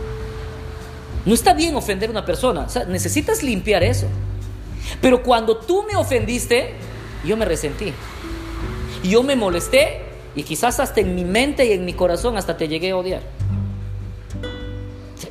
No 1.24 1.34
está 1.34 1.54
bien 1.54 1.76
ofender 1.76 2.08
a 2.08 2.12
una 2.12 2.24
persona. 2.24 2.66
necesitas 2.88 3.42
limpiar 3.42 3.82
eso. 3.82 4.06
Pero 5.00 5.22
cuando 5.22 5.58
tú 5.58 5.84
me 5.84 5.96
ofendiste, 5.96 6.74
yo 7.24 7.36
me 7.36 7.44
resentí. 7.44 7.92
Yo 9.04 9.22
me 9.22 9.36
molesté 9.36 10.09
y 10.34 10.42
quizás 10.42 10.80
hasta 10.80 11.00
en 11.00 11.14
mi 11.14 11.24
mente 11.24 11.64
y 11.66 11.72
en 11.72 11.84
mi 11.84 11.92
corazón 11.92 12.36
hasta 12.36 12.56
te 12.56 12.68
llegué 12.68 12.90
a 12.90 12.96
odiar. 12.96 13.22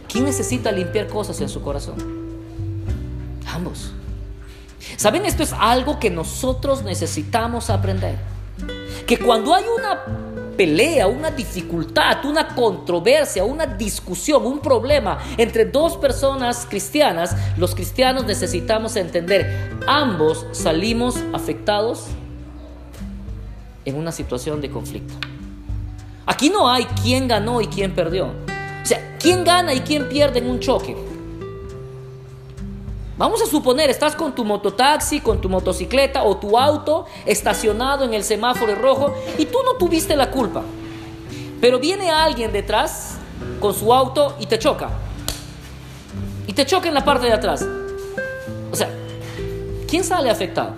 ¿Quién 0.07 0.25
necesita 0.25 0.71
limpiar 0.71 1.07
cosas 1.07 1.39
en 1.41 1.49
su 1.49 1.61
corazón? 1.61 1.95
Ambos. 3.47 3.91
¿Saben? 4.97 5.25
Esto 5.25 5.43
es 5.43 5.53
algo 5.53 5.99
que 5.99 6.09
nosotros 6.09 6.83
necesitamos 6.83 7.69
aprender. 7.69 8.17
Que 9.05 9.17
cuando 9.17 9.53
hay 9.53 9.63
una 9.63 10.03
pelea, 10.57 11.07
una 11.07 11.31
dificultad, 11.31 12.25
una 12.25 12.53
controversia, 12.53 13.45
una 13.45 13.65
discusión, 13.65 14.45
un 14.45 14.59
problema 14.59 15.19
entre 15.37 15.65
dos 15.65 15.95
personas 15.95 16.67
cristianas, 16.69 17.33
los 17.55 17.73
cristianos 17.73 18.25
necesitamos 18.25 18.97
entender, 18.97 19.79
ambos 19.87 20.45
salimos 20.51 21.15
afectados 21.31 22.07
en 23.89 23.98
una 23.98 24.12
situación 24.12 24.62
de 24.62 24.69
conflicto. 24.69 25.13
Aquí 26.25 26.50
no 26.50 26.69
hay 26.69 26.86
quién 27.01 27.27
ganó 27.27 27.62
y 27.62 27.67
quién 27.67 27.93
perdió. 27.93 28.31
¿Quién 29.19 29.43
gana 29.43 29.74
y 29.74 29.81
quién 29.81 30.08
pierde 30.08 30.39
en 30.39 30.50
un 30.50 30.60
choque? 30.60 30.96
Vamos 33.17 33.41
a 33.41 33.46
suponer, 33.46 33.89
estás 33.89 34.15
con 34.15 34.34
tu 34.34 34.46
mototaxi, 34.46 35.19
con 35.19 35.41
tu 35.41 35.50
motocicleta 35.50 36.24
o 36.24 36.38
tu 36.38 36.58
auto 36.58 37.05
estacionado 37.25 38.05
en 38.05 38.13
el 38.13 38.24
semáforo 38.24 38.75
rojo 38.75 39.13
y 39.38 39.46
tú 39.46 39.58
no 39.65 39.74
tuviste 39.74 40.15
la 40.15 40.31
culpa. 40.31 40.63
Pero 41.60 41.79
viene 41.79 42.10
alguien 42.10 42.53
detrás 42.53 43.17
con 43.60 43.74
su 43.74 43.93
auto 43.93 44.38
y 44.39 44.46
te 44.46 44.58
choca. 44.58 44.89
Y 46.48 46.53
te 46.53 46.65
choca 46.65 46.88
en 46.88 46.93
la 46.93 47.03
parte 47.03 47.27
de 47.27 47.34
atrás. 47.34 47.65
O 48.72 48.75
sea, 48.75 48.89
¿quién 49.86 50.05
sale 50.05 50.29
afectado? 50.29 50.74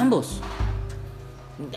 Ambos 0.00 0.40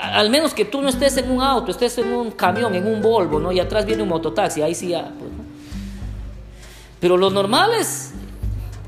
al 0.01 0.29
menos 0.29 0.53
que 0.53 0.65
tú 0.65 0.81
no 0.81 0.89
estés 0.89 1.17
en 1.17 1.29
un 1.29 1.41
auto, 1.41 1.71
estés 1.71 1.97
en 1.97 2.11
un 2.13 2.31
camión, 2.31 2.73
en 2.75 2.87
un 2.87 3.01
Volvo, 3.01 3.39
¿no? 3.39 3.51
Y 3.51 3.59
atrás 3.59 3.85
viene 3.85 4.03
un 4.03 4.09
mototaxi, 4.09 4.61
ahí 4.61 4.75
sí 4.75 4.89
ya. 4.89 5.11
Pues, 5.19 5.31
Pero 6.99 7.17
lo 7.17 7.29
normal 7.29 7.71
es 7.73 8.11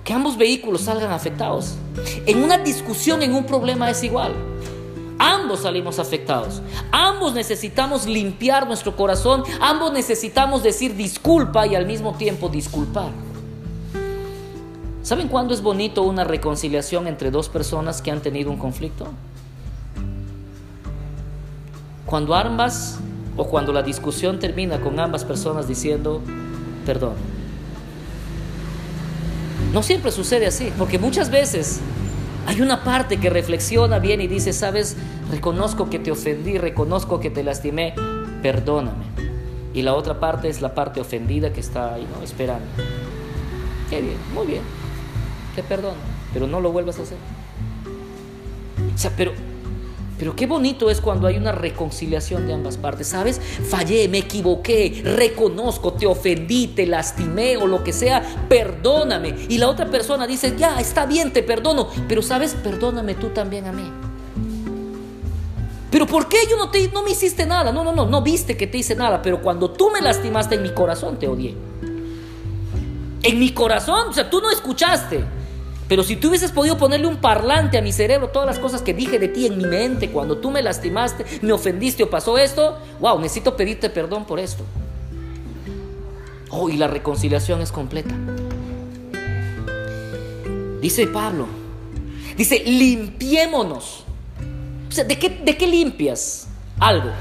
que 0.03 0.13
ambos 0.13 0.37
vehículos 0.37 0.81
salgan 0.81 1.11
afectados. 1.11 1.75
En 2.25 2.43
una 2.43 2.57
discusión, 2.57 3.21
en 3.23 3.33
un 3.33 3.45
problema 3.45 3.89
es 3.89 4.03
igual. 4.03 4.33
Ambos 5.17 5.61
salimos 5.61 5.99
afectados. 5.99 6.61
Ambos 6.91 7.33
necesitamos 7.33 8.05
limpiar 8.05 8.67
nuestro 8.67 8.95
corazón. 8.95 9.43
Ambos 9.61 9.91
necesitamos 9.91 10.63
decir 10.63 10.95
disculpa 10.95 11.65
y 11.67 11.75
al 11.75 11.85
mismo 11.85 12.15
tiempo 12.15 12.49
disculpar. 12.49 13.11
¿Saben 15.05 15.27
cuándo 15.27 15.53
es 15.53 15.61
bonito 15.61 16.01
una 16.01 16.23
reconciliación 16.23 17.05
entre 17.05 17.29
dos 17.29 17.47
personas 17.47 18.01
que 18.01 18.09
han 18.09 18.21
tenido 18.21 18.49
un 18.49 18.57
conflicto? 18.57 19.05
Cuando 22.07 22.33
ambas 22.33 22.97
o 23.37 23.45
cuando 23.45 23.71
la 23.71 23.83
discusión 23.83 24.39
termina 24.39 24.81
con 24.81 24.99
ambas 24.99 25.23
personas 25.23 25.67
diciendo 25.67 26.21
perdón. 26.87 27.13
No 29.73 29.83
siempre 29.83 30.09
sucede 30.09 30.47
así, 30.47 30.73
porque 30.75 30.97
muchas 30.97 31.29
veces 31.29 31.81
hay 32.47 32.61
una 32.61 32.83
parte 32.83 33.19
que 33.19 33.29
reflexiona 33.29 33.99
bien 33.99 34.21
y 34.21 34.27
dice, 34.27 34.53
sabes, 34.53 34.97
reconozco 35.29 35.87
que 35.87 35.99
te 35.99 36.09
ofendí, 36.09 36.57
reconozco 36.57 37.19
que 37.19 37.29
te 37.29 37.43
lastimé, 37.43 37.93
perdóname. 38.41 39.05
Y 39.71 39.83
la 39.83 39.93
otra 39.93 40.19
parte 40.19 40.49
es 40.49 40.61
la 40.61 40.73
parte 40.73 40.99
ofendida 40.99 41.53
que 41.53 41.59
está 41.59 41.93
ahí. 41.93 42.07
Esperando. 42.23 42.65
Qué 43.87 44.01
bien, 44.01 44.17
muy 44.33 44.47
bien, 44.47 44.63
te 45.55 45.63
perdono, 45.63 45.97
pero 46.33 46.47
no 46.47 46.59
lo 46.59 46.71
vuelvas 46.71 46.99
a 46.99 47.03
hacer. 47.03 47.17
O 48.93 48.97
sea, 48.97 49.11
pero 49.15 49.31
pero 50.17 50.35
qué 50.35 50.45
bonito 50.45 50.89
es 50.89 51.01
cuando 51.01 51.27
hay 51.27 51.35
una 51.35 51.51
reconciliación 51.51 52.47
de 52.47 52.53
ambas 52.53 52.77
partes, 52.77 53.07
¿sabes? 53.07 53.39
Fallé, 53.39 54.07
me 54.07 54.19
equivoqué, 54.19 55.01
reconozco, 55.03 55.93
te 55.93 56.07
ofendí, 56.07 56.67
te 56.67 56.87
lastimé 56.87 57.57
o 57.57 57.67
lo 57.67 57.83
que 57.83 57.91
sea, 57.91 58.23
perdóname. 58.47 59.35
Y 59.49 59.57
la 59.57 59.67
otra 59.67 59.91
persona 59.91 60.25
dice, 60.25 60.55
ya, 60.57 60.79
está 60.79 61.05
bien, 61.05 61.33
te 61.33 61.43
perdono, 61.43 61.89
pero 62.07 62.21
¿sabes? 62.21 62.55
Perdóname 62.55 63.15
tú 63.15 63.29
también 63.29 63.65
a 63.65 63.73
mí. 63.73 63.91
Pero 65.91 66.07
¿por 66.07 66.29
qué 66.29 66.37
yo 66.49 66.57
no, 66.57 66.69
te, 66.69 66.89
no 66.89 67.03
me 67.03 67.11
hiciste 67.11 67.45
nada? 67.45 67.73
No, 67.73 67.83
no, 67.83 67.91
no, 67.91 68.05
no 68.05 68.21
viste 68.21 68.55
que 68.55 68.67
te 68.67 68.77
hice 68.77 68.95
nada, 68.95 69.21
pero 69.21 69.41
cuando 69.41 69.71
tú 69.71 69.91
me 69.91 70.01
lastimaste 70.01 70.55
en 70.55 70.63
mi 70.63 70.73
corazón 70.73 71.19
te 71.19 71.27
odié. 71.27 71.55
En 73.21 73.39
mi 73.39 73.51
corazón, 73.51 74.09
o 74.09 74.13
sea, 74.13 74.29
tú 74.29 74.39
no 74.39 74.49
escuchaste. 74.49 75.25
Pero 75.87 76.03
si 76.03 76.15
tú 76.15 76.29
hubieses 76.29 76.51
podido 76.51 76.77
ponerle 76.77 77.05
un 77.05 77.17
parlante 77.17 77.77
a 77.77 77.81
mi 77.81 77.91
cerebro, 77.91 78.29
todas 78.29 78.47
las 78.47 78.57
cosas 78.57 78.81
que 78.81 78.93
dije 78.93 79.19
de 79.19 79.27
ti 79.27 79.45
en 79.45 79.57
mi 79.57 79.65
mente, 79.65 80.09
cuando 80.09 80.37
tú 80.37 80.49
me 80.49 80.63
lastimaste, 80.63 81.25
me 81.41 81.53
ofendiste 81.53 82.03
o 82.03 82.09
pasó 82.09 82.37
esto, 82.37 82.77
wow, 82.99 83.19
necesito 83.19 83.55
pedirte 83.55 83.89
perdón 83.89 84.25
por 84.25 84.39
esto. 84.39 84.63
Oh, 86.49 86.69
y 86.69 86.77
la 86.77 86.87
reconciliación 86.87 87.61
es 87.61 87.71
completa. 87.71 88.15
Dice 90.81 91.05
Pablo, 91.07 91.47
dice, 92.35 92.63
limpiémonos. 92.65 94.05
O 94.89 94.91
sea, 94.91 95.03
¿de 95.03 95.19
qué, 95.19 95.29
de 95.29 95.57
qué 95.57 95.67
limpias 95.67 96.47
algo? 96.79 97.11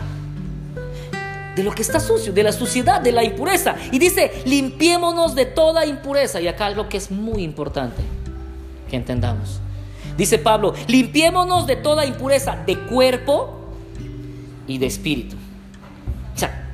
de 1.55 1.63
lo 1.63 1.71
que 1.73 1.83
está 1.83 2.01
sucio, 2.01 2.33
de 2.33 2.43
la 2.43 2.51
suciedad, 2.51 3.01
de 3.01 3.13
la 3.13 3.23
impureza. 3.23 3.77
Y 3.93 4.01
dice, 4.01 4.43
limpiémonos 4.45 5.37
de 5.37 5.47
toda 5.47 5.87
impureza. 5.87 6.41
Y 6.41 6.49
acá 6.49 6.67
algo 6.67 6.89
que 6.89 6.97
es 6.97 7.13
muy 7.13 7.45
importante 7.45 8.03
que 8.89 8.97
entendamos. 8.97 9.61
Dice 10.17 10.39
Pablo, 10.39 10.75
limpiémonos 10.87 11.67
de 11.67 11.77
toda 11.77 12.07
impureza 12.07 12.57
de 12.67 12.79
cuerpo 12.79 13.59
y 14.67 14.79
de 14.79 14.87
espíritu. 14.87 15.37
O 16.35 16.39
sea, 16.39 16.69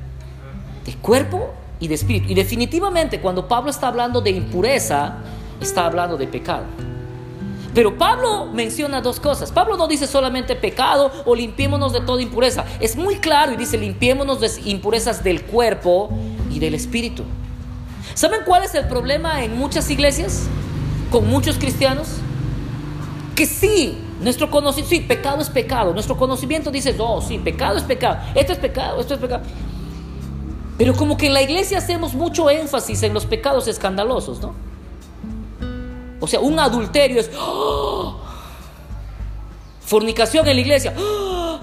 de 0.84 0.94
cuerpo 0.94 1.50
y 1.78 1.88
de 1.88 1.94
espíritu. 1.94 2.26
Y 2.30 2.34
definitivamente 2.34 3.20
cuando 3.20 3.48
Pablo 3.48 3.70
está 3.70 3.88
hablando 3.88 4.20
de 4.20 4.30
impureza, 4.30 5.16
está 5.60 5.86
hablando 5.86 6.16
de 6.16 6.26
pecado. 6.26 6.64
Pero 7.74 7.96
Pablo 7.96 8.46
menciona 8.52 9.00
dos 9.00 9.20
cosas. 9.20 9.52
Pablo 9.52 9.76
no 9.76 9.86
dice 9.86 10.06
solamente 10.06 10.56
pecado 10.56 11.10
o 11.24 11.34
limpiémonos 11.34 11.92
de 11.92 12.00
toda 12.00 12.20
impureza. 12.20 12.64
Es 12.80 12.96
muy 12.96 13.16
claro 13.16 13.52
y 13.52 13.56
dice 13.56 13.78
limpiémonos 13.78 14.40
de 14.40 14.50
impurezas 14.64 15.22
del 15.22 15.42
cuerpo 15.42 16.10
y 16.50 16.58
del 16.58 16.74
espíritu. 16.74 17.22
¿Saben 18.14 18.40
cuál 18.44 18.64
es 18.64 18.74
el 18.74 18.86
problema 18.88 19.44
en 19.44 19.56
muchas 19.56 19.88
iglesias? 19.88 20.48
Con 21.10 21.28
muchos 21.28 21.58
cristianos. 21.58 22.08
Que 23.34 23.46
sí, 23.46 23.98
nuestro 24.20 24.50
conocimiento, 24.50 24.90
sí, 24.90 25.00
pecado 25.00 25.40
es 25.40 25.48
pecado. 25.48 25.92
Nuestro 25.92 26.16
conocimiento 26.16 26.70
dice, 26.70 26.92
no, 26.92 27.20
sí, 27.20 27.38
pecado 27.38 27.78
es 27.78 27.84
pecado. 27.84 28.18
Esto 28.34 28.52
es 28.52 28.58
pecado, 28.58 29.00
esto 29.00 29.14
es 29.14 29.20
pecado. 29.20 29.42
Pero 30.76 30.94
como 30.94 31.16
que 31.16 31.26
en 31.26 31.34
la 31.34 31.42
iglesia 31.42 31.78
hacemos 31.78 32.14
mucho 32.14 32.48
énfasis 32.48 33.02
en 33.02 33.12
los 33.12 33.26
pecados 33.26 33.68
escandalosos, 33.68 34.40
¿no? 34.40 34.54
O 36.20 36.26
sea, 36.26 36.40
un 36.40 36.58
adulterio 36.58 37.20
es... 37.20 37.30
¡oh! 37.38 38.20
Fornicación 39.80 40.46
en 40.46 40.54
la 40.54 40.60
iglesia. 40.60 40.94
¡oh! 40.98 41.60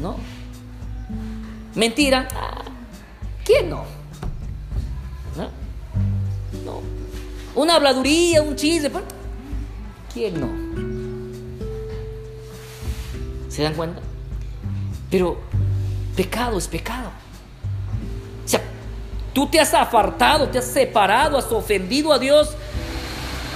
¿No? 0.00 0.16
Mentira. 1.74 2.28
¿Quién 3.44 3.70
no? 3.70 3.76
¿No? 3.78 4.01
Una 7.54 7.76
habladuría, 7.76 8.42
un 8.42 8.56
chiste. 8.56 8.90
¿Quién 10.12 10.40
no? 10.40 10.48
¿Se 13.48 13.62
dan 13.62 13.74
cuenta? 13.74 14.00
Pero 15.10 15.38
pecado 16.16 16.58
es 16.58 16.66
pecado. 16.68 17.10
O 18.44 18.48
sea, 18.48 18.62
tú 19.32 19.46
te 19.46 19.60
has 19.60 19.74
apartado, 19.74 20.48
te 20.48 20.58
has 20.58 20.66
separado, 20.66 21.36
has 21.36 21.50
ofendido 21.52 22.12
a 22.12 22.18
Dios 22.18 22.56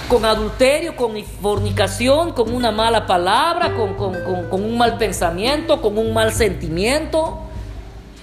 con 0.07 0.23
adulterio, 0.23 0.95
con 0.95 1.21
fornicación, 1.41 2.31
con 2.31 2.53
una 2.53 2.71
mala 2.71 3.05
palabra, 3.05 3.75
con, 3.75 3.95
con, 3.95 4.63
un 4.63 4.77
mal 4.77 4.97
pensamiento, 4.97 5.81
con 5.81 5.97
un 5.97 6.13
mal 6.13 6.31
sentimiento. 6.31 7.39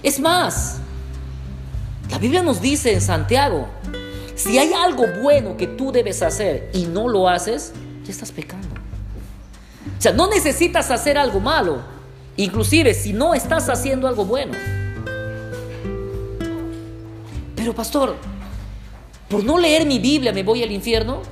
Es 0.02 0.19
más, 0.19 0.78
la 2.11 2.19
Biblia 2.19 2.43
nos 2.43 2.61
dice 2.61 2.93
en 2.93 3.00
Santiago, 3.00 3.69
si 4.35 4.59
hay 4.59 4.73
algo 4.73 5.05
bueno 5.23 5.57
que 5.57 5.67
tú 5.67 5.93
debes 5.93 6.23
hacer 6.23 6.71
y 6.73 6.87
no 6.87 7.09
lo 7.09 7.29
haces, 7.29 7.73
ya 8.05 8.11
estás 8.11 8.33
pecando. 8.33 8.69
O 9.99 10.03
sea, 10.03 10.12
no 10.12 10.29
necesitas 10.29 10.91
hacer 10.91 11.17
algo 11.17 11.41
malo, 11.41 11.79
inclusive 12.37 12.95
si 12.95 13.12
no 13.12 13.35
estás 13.35 13.69
haciendo 13.69 14.09
algo 14.09 14.25
bueno. 14.25 14.53
Pero 17.55 17.75
pastor, 17.75 18.17
por 19.29 19.45
no 19.45 19.59
leer 19.59 19.87
mi 19.87 19.99
Biblia 19.99 20.33
me 20.33 20.43
voy 20.43 20.62
al 20.62 20.73
infierno. 20.73 21.23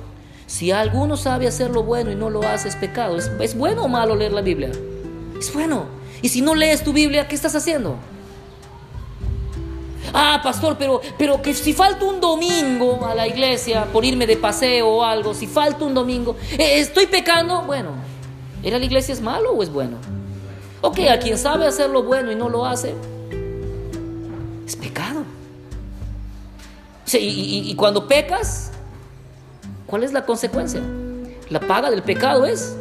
Si 0.47 0.71
alguno 0.71 1.17
sabe 1.17 1.47
hacer 1.47 1.71
lo 1.71 1.83
bueno 1.83 2.11
y 2.11 2.15
no 2.15 2.29
lo 2.29 2.43
hace, 2.43 2.69
es 2.69 2.75
pecado. 2.75 3.17
¿Es, 3.17 3.31
¿Es, 3.39 3.55
bueno 3.55 3.83
o 3.83 3.87
malo 3.87 4.15
leer 4.15 4.33
la 4.33 4.41
Biblia? 4.41 4.71
Es 5.39 5.53
bueno. 5.53 5.85
Y 6.21 6.29
si 6.29 6.41
no 6.41 6.55
lees 6.55 6.83
tu 6.83 6.93
Biblia, 6.93 7.27
¿qué 7.27 7.35
estás 7.35 7.55
haciendo? 7.55 7.97
Ah, 10.13 10.39
pastor, 10.43 10.77
pero, 10.77 11.01
pero 11.17 11.41
que 11.41 11.53
si 11.53 11.73
falta 11.73 12.05
un 12.05 12.21
domingo 12.21 13.05
a 13.05 13.15
la 13.15 13.27
iglesia 13.27 13.85
por 13.91 14.05
irme 14.05 14.27
de 14.27 14.37
paseo 14.37 14.87
o 14.87 15.03
algo, 15.03 15.33
si 15.33 15.47
falta 15.47 15.83
un 15.85 15.93
domingo, 15.93 16.35
eh, 16.51 16.79
¿estoy 16.79 17.07
pecando? 17.07 17.63
Bueno, 17.63 17.91
¿era 18.61 18.77
la 18.77 18.85
iglesia 18.85 19.13
es 19.13 19.21
malo 19.21 19.51
o 19.53 19.63
es 19.63 19.71
bueno? 19.71 19.97
Ok, 20.81 20.99
a 21.09 21.17
quien 21.17 21.37
sabe 21.37 21.65
hacer 21.65 21.89
lo 21.89 22.03
bueno 22.03 22.31
y 22.31 22.35
no 22.35 22.49
lo 22.49 22.65
hace, 22.65 22.93
es 24.65 24.75
pecado. 24.75 25.23
y 27.11 27.73
cuando 27.75 28.07
pecas, 28.07 28.71
¿cuál 29.87 30.03
es 30.03 30.13
la 30.13 30.25
consecuencia? 30.25 30.81
La 31.49 31.59
paga 31.59 31.89
del 31.89 32.03
pecado 32.03 32.45
es 32.45 32.75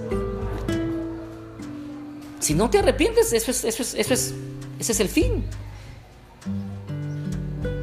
si 2.43 2.55
no 2.55 2.69
te 2.69 2.79
arrepientes, 2.79 3.33
eso 3.33 3.52
es, 3.52 3.65
eso 3.65 3.83
es, 3.83 3.95
eso 3.95 4.93
es 4.93 5.00
el 5.00 5.09
fin. 5.09 5.45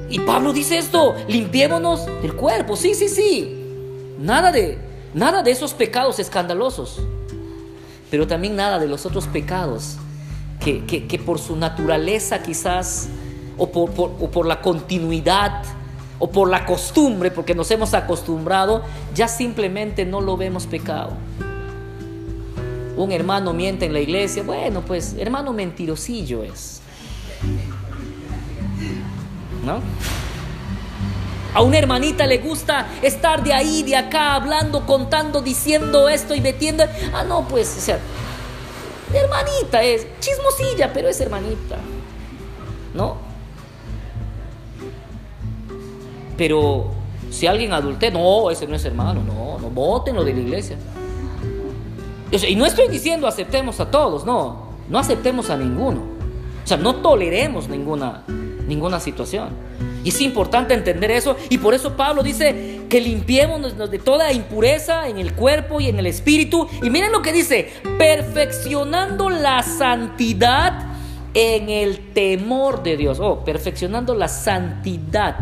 Y 0.10 0.20
Pablo 0.20 0.54
dice 0.54 0.78
esto, 0.78 1.16
limpiémonos 1.28 2.06
del 2.22 2.34
cuerpo. 2.34 2.76
Sí, 2.76 2.96
sí, 2.96 3.08
sí. 3.08 3.56
Nada 4.20 4.52
de, 4.52 4.78
nada 5.14 5.44
de 5.44 5.52
esos 5.52 5.74
pecados 5.74 6.20
escandalosos. 6.20 7.00
Pero 8.10 8.26
también 8.26 8.56
nada 8.56 8.80
de 8.80 8.88
los 8.88 9.06
otros 9.06 9.28
pecados 9.28 9.98
que, 10.60 10.86
que, 10.86 11.20
por 11.20 11.40
su 11.40 11.56
naturaleza 11.56 12.42
quizás, 12.42 13.08
o 13.58 13.72
por, 13.72 13.92
o 13.98 14.32
por 14.32 14.46
la 14.46 14.62
continuidad, 14.62 15.64
o 16.18 16.30
por 16.30 16.50
la 16.50 16.66
costumbre, 16.66 17.32
porque 17.32 17.56
nos 17.56 17.70
hemos 17.72 17.94
acostumbrado, 17.94 18.84
ya 19.14 19.28
simplemente 19.28 20.06
no 20.06 20.22
lo 20.22 20.38
vemos 20.38 20.66
pecado. 20.66 21.12
Un 22.98 23.12
hermano 23.12 23.54
miente 23.54 23.86
en 23.86 23.94
la 23.94 24.02
iglesia, 24.02 24.44
bueno, 24.44 24.82
pues 24.82 25.16
hermano 25.18 25.54
mentirosillo 25.54 26.44
es. 26.44 26.82
¿No? 29.66 29.82
A 31.54 31.62
una 31.62 31.78
hermanita 31.78 32.28
le 32.28 32.38
gusta 32.38 32.88
estar 33.02 33.44
de 33.44 33.54
ahí, 33.54 33.84
de 33.84 33.96
acá, 33.96 34.36
hablando, 34.36 34.86
contando, 34.86 35.42
diciendo 35.42 36.08
esto 36.08 36.36
y 36.36 36.42
metiendo. 36.42 36.84
Ah, 37.14 37.24
no, 37.24 37.48
pues, 37.48 37.76
o 37.78 37.82
sea, 37.82 38.00
hermanita 39.14 39.82
es 39.82 40.06
chismosilla, 40.20 40.94
pero 40.94 41.10
es 41.10 41.20
hermanita, 41.20 41.78
¿no? 42.94 43.18
Pero 46.38 46.92
si 47.30 47.48
alguien 47.48 47.74
adulte, 47.74 48.12
no, 48.12 48.50
ese 48.50 48.68
no 48.68 48.76
es 48.76 48.86
hermano, 48.86 49.22
no, 49.24 49.60
no, 49.60 49.70
votenlo 49.70 50.24
de 50.24 50.34
la 50.34 50.40
iglesia. 50.40 50.78
y 52.32 52.56
no 52.56 52.66
estoy 52.66 52.88
diciendo 52.88 53.28
aceptemos 53.28 53.80
a 53.80 53.90
todos, 53.90 54.26
no, 54.26 54.70
no 54.88 55.00
aceptemos 55.00 55.50
a 55.50 55.58
ninguno. 55.58 56.02
O 56.64 56.68
sea, 56.68 56.78
no 56.78 56.96
toleremos 56.98 57.68
ninguna, 57.68 58.24
ninguna 58.70 59.02
situación. 59.02 59.50
Y 60.04 60.10
es 60.10 60.22
importante 60.22 60.74
entender 60.74 61.12
eso 61.12 61.36
y 61.50 61.58
por 61.58 61.74
eso 61.74 61.98
Pablo 61.98 62.24
dice 62.24 62.82
que 62.90 63.02
limpiemos 63.02 63.78
de 63.92 64.00
toda 64.00 64.32
impureza 64.32 65.10
en 65.10 65.18
el 65.18 65.34
cuerpo 65.34 65.82
y 65.82 65.90
en 65.90 66.00
el 66.00 66.06
espíritu. 66.06 66.70
Y 66.82 66.90
miren 66.90 67.12
lo 67.12 67.22
que 67.22 67.34
dice, 67.34 67.74
perfeccionando 67.98 69.30
la 69.30 69.62
santidad 69.64 70.88
en 71.34 71.70
el 71.70 72.14
temor 72.14 72.82
de 72.82 72.96
Dios. 72.96 73.20
Oh, 73.20 73.44
perfeccionando 73.44 74.16
la 74.16 74.30
santidad. 74.30 75.36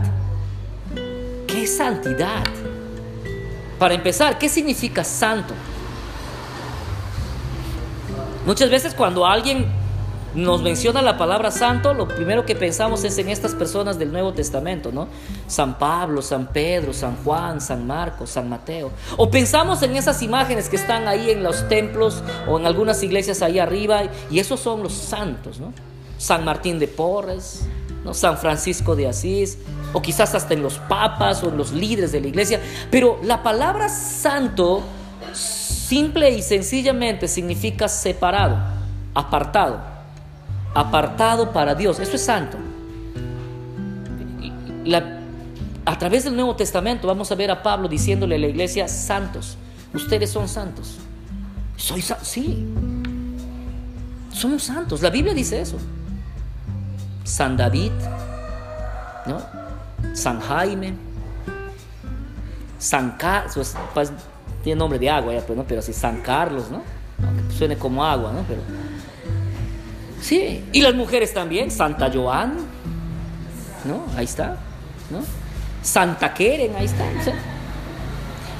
¿Qué 1.45 1.67
santidad? 1.67 2.43
Para 3.77 3.93
empezar, 3.93 4.39
¿qué 4.39 4.49
significa 4.49 5.03
santo? 5.03 5.53
Muchas 8.45 8.69
veces 8.71 8.93
cuando 8.95 9.25
alguien 9.25 9.67
nos 10.35 10.61
menciona 10.61 11.01
la 11.01 11.17
palabra 11.17 11.51
santo, 11.51 11.93
lo 11.93 12.07
primero 12.07 12.45
que 12.45 12.55
pensamos 12.55 13.03
es 13.03 13.17
en 13.17 13.29
estas 13.29 13.55
personas 13.55 13.97
del 13.97 14.11
Nuevo 14.11 14.33
Testamento, 14.33 14.91
¿no? 14.91 15.07
San 15.47 15.77
Pablo, 15.77 16.21
San 16.21 16.47
Pedro, 16.47 16.93
San 16.93 17.15
Juan, 17.23 17.61
San 17.61 17.87
Marcos, 17.87 18.31
San 18.31 18.49
Mateo. 18.49 18.91
O 19.15 19.29
pensamos 19.31 19.81
en 19.83 19.95
esas 19.95 20.21
imágenes 20.21 20.69
que 20.69 20.75
están 20.75 21.07
ahí 21.07 21.31
en 21.31 21.43
los 21.43 21.67
templos 21.67 22.23
o 22.47 22.59
en 22.59 22.65
algunas 22.65 23.01
iglesias 23.03 23.41
ahí 23.41 23.59
arriba, 23.59 24.03
y 24.29 24.39
esos 24.39 24.59
son 24.59 24.83
los 24.83 24.93
santos, 24.93 25.59
¿no? 25.59 25.73
San 26.17 26.43
Martín 26.43 26.77
de 26.79 26.87
Porres, 26.87 27.65
¿no? 28.03 28.13
San 28.13 28.37
Francisco 28.37 28.95
de 28.95 29.07
Asís, 29.07 29.57
o 29.93 30.01
quizás 30.01 30.35
hasta 30.35 30.53
en 30.53 30.61
los 30.61 30.77
papas 30.77 31.43
o 31.43 31.49
en 31.49 31.57
los 31.57 31.71
líderes 31.71 32.11
de 32.11 32.21
la 32.21 32.27
iglesia. 32.27 32.59
Pero 32.91 33.19
la 33.23 33.41
palabra 33.43 33.89
santo, 33.89 34.83
simple 35.33 36.31
y 36.31 36.41
sencillamente, 36.41 37.27
significa 37.27 37.87
separado, 37.87 38.57
apartado 39.13 39.96
apartado 40.77 41.51
para 41.51 41.73
Dios. 41.73 41.99
Eso 41.99 42.15
es 42.15 42.23
santo. 42.23 42.57
a 45.85 45.97
través 45.97 46.25
del 46.25 46.35
Nuevo 46.35 46.55
Testamento 46.55 47.07
vamos 47.07 47.31
a 47.31 47.35
ver 47.35 47.49
a 47.49 47.63
Pablo 47.63 47.87
diciéndole 47.87 48.35
a 48.35 48.37
la 48.37 48.47
iglesia, 48.47 48.87
santos, 48.87 49.57
ustedes 49.93 50.29
son 50.29 50.47
santos. 50.47 50.97
Soy 51.75 52.03
sí. 52.21 52.67
Somos 54.31 54.63
santos. 54.63 55.01
La 55.01 55.09
Biblia 55.09 55.33
dice 55.33 55.59
eso. 55.61 55.77
San 57.23 57.57
David, 57.57 57.91
¿no? 59.25 59.41
San 60.13 60.39
Jaime, 60.39 60.93
San 62.77 63.17
Carlos, 63.17 63.75
pues, 63.93 64.11
tiene 64.63 64.79
nombre 64.79 64.99
de 64.99 65.09
agua 65.09 65.33
ya, 65.33 65.41
pues, 65.41 65.57
¿no? 65.57 65.65
pero 65.65 65.79
así 65.79 65.91
San 65.91 66.21
Carlos, 66.21 66.69
¿no? 66.71 66.81
suene 67.49 67.77
como 67.77 68.05
agua, 68.05 68.31
¿no? 68.31 68.43
Pero 68.47 68.61
Sí, 70.21 70.63
y 70.71 70.82
las 70.82 70.93
mujeres 70.95 71.34
también, 71.34 71.71
Santa 71.71 72.10
Joan, 72.13 72.58
¿no? 73.86 74.03
Ahí 74.15 74.25
está, 74.25 74.58
¿no? 75.10 75.19
Santa 75.82 76.34
Keren, 76.34 76.75
ahí 76.75 76.86
está. 76.86 77.06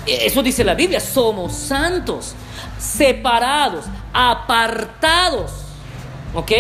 Eso 0.06 0.42
dice 0.42 0.64
la 0.64 0.74
Biblia, 0.74 1.00
somos 1.00 1.54
santos, 1.54 2.34
separados, 2.80 3.86
apartados, 4.14 5.52
¿ok? 6.34 6.52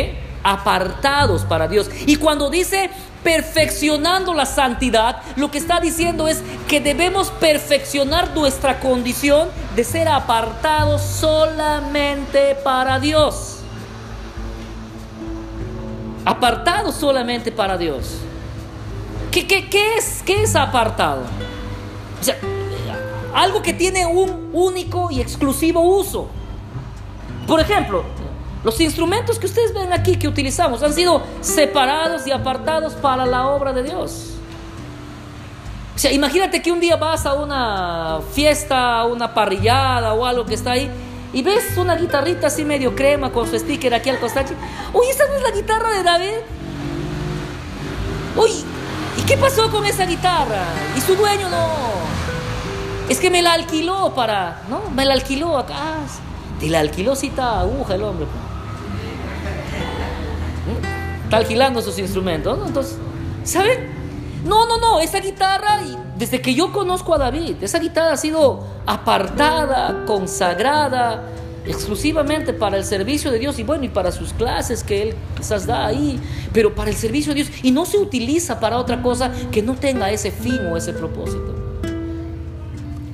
Apartados 0.43 1.43
para 1.43 1.67
Dios. 1.67 1.89
Y 2.05 2.17
cuando 2.17 2.49
dice 2.49 2.89
perfeccionando 3.23 4.33
la 4.33 4.45
santidad, 4.45 5.21
lo 5.35 5.49
que 5.51 5.57
está 5.57 5.79
diciendo 5.79 6.27
es 6.27 6.41
que 6.67 6.79
debemos 6.79 7.29
perfeccionar 7.31 8.33
nuestra 8.35 8.79
condición 8.79 9.49
de 9.75 9.83
ser 9.83 10.07
apartados 10.07 11.01
solamente 11.01 12.55
para 12.63 12.99
Dios. 12.99 13.56
Apartados 16.27 16.95
solamente 16.95 17.53
para 17.53 17.77
Dios. 17.77 18.17
¿Qué, 19.31 19.45
es, 19.97 20.21
¿Qué 20.25 20.43
es 20.43 20.57
apartado? 20.57 21.21
O 22.19 22.23
sea, 22.23 22.37
algo 23.33 23.61
que 23.61 23.71
tiene 23.71 24.05
un 24.05 24.49
único 24.51 25.09
y 25.09 25.21
exclusivo 25.21 25.79
uso. 25.79 26.27
Por 27.47 27.61
ejemplo, 27.61 28.03
los 28.61 28.77
instrumentos 28.81 29.39
que 29.39 29.45
ustedes 29.45 29.73
ven 29.73 29.93
aquí 29.93 30.17
que 30.17 30.27
utilizamos 30.27 30.83
han 30.83 30.91
sido 30.91 31.21
separados 31.39 32.27
y 32.27 32.31
apartados 32.31 32.95
para 32.95 33.25
la 33.25 33.47
obra 33.47 33.71
de 33.71 33.83
Dios. 33.83 34.33
O 35.95 35.97
sea, 35.97 36.11
imagínate 36.11 36.61
que 36.61 36.73
un 36.73 36.81
día 36.81 36.97
vas 36.97 37.25
a 37.25 37.35
una 37.35 38.19
fiesta, 38.33 39.05
una 39.05 39.33
parrillada 39.33 40.13
o 40.13 40.25
algo 40.25 40.45
que 40.45 40.55
está 40.55 40.71
ahí 40.71 40.91
y 41.33 41.41
ves 41.41 41.77
una 41.77 41.95
guitarrita 41.95 42.47
así 42.47 42.63
medio 42.63 42.95
crema 42.95 43.31
con 43.31 43.49
su 43.49 43.57
sticker 43.57 43.93
aquí 43.93 44.09
al 44.09 44.19
costado. 44.19 44.49
Uy, 44.93 45.07
esa 45.07 45.25
no 45.27 45.35
es 45.35 45.41
la 45.41 45.51
guitarra 45.51 45.91
de 45.91 46.03
David. 46.03 46.37
Uy, 48.35 48.51
¿y 49.17 49.21
qué 49.23 49.37
pasó 49.37 49.69
con 49.69 49.85
esa 49.85 50.05
guitarra? 50.05 50.63
Y 50.95 51.01
su 51.01 51.15
dueño 51.15 51.49
no. 51.49 51.67
Es 53.09 53.19
que 53.19 53.29
me 53.29 53.41
la 53.41 53.53
alquiló 53.53 54.13
para, 54.13 54.63
¿no? 54.69 54.89
Me 54.91 55.05
la 55.05 55.13
alquiló 55.13 55.57
acá. 55.57 55.97
Te 56.59 56.67
la 56.67 56.79
alquiló 56.79 57.15
cita 57.15 57.61
aguja 57.61 57.95
el 57.95 58.03
hombre. 58.03 58.25
Pues. 58.25 58.47
Está 61.23 61.37
alquilando 61.37 61.81
sus 61.81 61.97
instrumentos. 61.99 62.59
Entonces, 62.65 62.97
¿saben? 63.43 63.95
No, 64.45 64.65
no, 64.65 64.77
no, 64.77 64.99
esa 64.99 65.19
guitarra, 65.19 65.79
desde 66.17 66.41
que 66.41 66.55
yo 66.55 66.71
conozco 66.71 67.13
a 67.13 67.17
David, 67.17 67.57
esa 67.61 67.79
guitarra 67.79 68.13
ha 68.13 68.17
sido 68.17 68.65
apartada, 68.85 70.05
consagrada, 70.05 71.23
exclusivamente 71.65 72.53
para 72.53 72.77
el 72.77 72.85
servicio 72.85 73.29
de 73.29 73.39
Dios 73.39 73.59
y 73.59 73.63
bueno, 73.63 73.83
y 73.83 73.89
para 73.89 74.11
sus 74.11 74.33
clases 74.33 74.83
que 74.83 75.03
él 75.03 75.15
quizás 75.35 75.67
da 75.67 75.85
ahí, 75.85 76.19
pero 76.53 76.73
para 76.73 76.89
el 76.89 76.95
servicio 76.95 77.33
de 77.33 77.43
Dios 77.43 77.55
y 77.61 77.71
no 77.71 77.85
se 77.85 77.97
utiliza 77.97 78.59
para 78.59 78.77
otra 78.77 79.01
cosa 79.01 79.31
que 79.51 79.61
no 79.61 79.75
tenga 79.75 80.09
ese 80.11 80.31
fin 80.31 80.59
o 80.71 80.77
ese 80.77 80.93
propósito. 80.93 81.55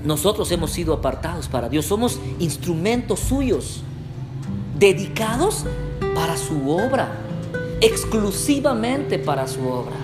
Nosotros 0.04 0.52
hemos 0.52 0.72
sido 0.72 0.94
apartados 0.94 1.48
para 1.48 1.70
Dios, 1.70 1.86
somos 1.86 2.20
instrumentos 2.40 3.20
suyos, 3.20 3.82
dedicados 4.78 5.66
para 6.14 6.38
su 6.38 6.70
obra, 6.70 7.12
exclusivamente 7.82 9.18
para 9.18 9.48
su 9.48 9.68
obra. 9.68 9.96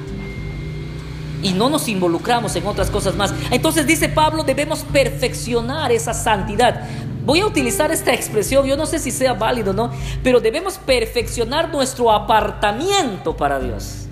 Y 1.41 1.54
no 1.54 1.69
nos 1.69 1.88
involucramos 1.88 2.56
en 2.56 2.65
otras 2.65 2.89
cosas 2.89 3.15
más. 3.15 3.34
Entonces 3.52 3.88
dice 3.88 4.10
Pablo, 4.10 4.43
debemos 4.43 4.80
perfeccionar 4.80 5.91
esa 5.91 6.13
santidad. 6.13 6.88
Voy 7.25 7.41
a 7.41 7.45
utilizar 7.45 7.91
esta 7.91 8.13
expresión, 8.13 8.65
yo 8.65 8.75
no 8.75 8.86
sé 8.86 8.99
si 8.99 9.12
sea 9.12 9.34
válido 9.34 9.71
o 9.71 9.73
no, 9.73 9.91
pero 10.23 10.39
debemos 10.39 10.78
perfeccionar 10.78 11.69
nuestro 11.69 12.12
apartamiento 12.12 13.38
para 13.38 13.60
Dios. 13.60 14.08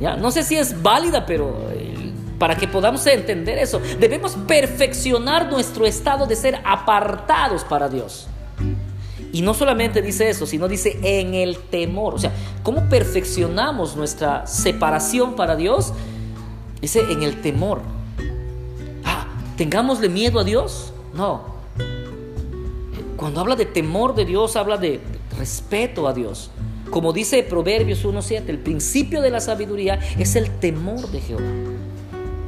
¿Ya? 0.00 0.16
No 0.16 0.30
sé 0.30 0.42
si 0.42 0.56
es 0.56 0.82
válida, 0.82 1.24
pero 1.24 1.68
eh, 1.72 2.12
para 2.38 2.56
que 2.56 2.68
podamos 2.68 3.06
entender 3.06 3.58
eso. 3.58 3.80
Debemos 3.98 4.36
perfeccionar 4.46 5.50
nuestro 5.50 5.86
estado 5.86 6.26
de 6.26 6.36
ser 6.36 6.60
apartados 6.64 7.64
para 7.64 7.88
Dios. 7.88 8.26
Y 9.32 9.42
no 9.42 9.54
solamente 9.54 10.02
dice 10.02 10.28
eso, 10.28 10.46
sino 10.46 10.66
dice 10.66 10.98
en 11.02 11.34
el 11.34 11.58
temor. 11.58 12.14
O 12.14 12.18
sea, 12.18 12.32
¿cómo 12.62 12.88
perfeccionamos 12.88 13.96
nuestra 13.96 14.46
separación 14.46 15.36
para 15.36 15.56
Dios? 15.56 15.92
Dice 16.86 17.00
en 17.10 17.24
el 17.24 17.40
temor. 17.40 17.80
Ah, 19.04 19.26
tengámosle 19.56 20.08
miedo 20.08 20.38
a 20.38 20.44
Dios. 20.44 20.92
No. 21.14 21.42
Cuando 23.16 23.40
habla 23.40 23.56
de 23.56 23.66
temor 23.66 24.14
de 24.14 24.24
Dios, 24.24 24.54
habla 24.54 24.76
de 24.76 25.00
respeto 25.36 26.06
a 26.06 26.12
Dios. 26.12 26.52
Como 26.88 27.12
dice 27.12 27.42
Proverbios 27.42 28.04
1.7, 28.04 28.44
el 28.46 28.60
principio 28.60 29.20
de 29.20 29.30
la 29.30 29.40
sabiduría 29.40 29.98
es 30.16 30.36
el 30.36 30.48
temor 30.60 31.08
de 31.10 31.20
Jehová. 31.20 31.42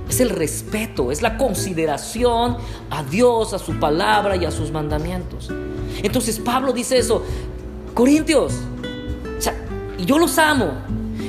Es 0.09 0.21
el 0.21 0.31
respeto, 0.31 1.11
es 1.11 1.21
la 1.21 1.37
consideración 1.37 2.59
a 2.91 3.03
Dios, 3.03 3.55
a 3.55 3.59
su 3.59 3.81
palabra 3.81 4.37
y 4.37 4.45
a 4.45 4.53
sus 4.53 4.71
mandamientos. 4.71 5.51
Entonces 6.01 6.39
Pablo 6.39 6.73
dice 6.73 6.97
eso, 6.97 7.25
Corintios, 7.93 8.53
yo 10.07 10.17
los 10.17 10.39
amo 10.39 10.75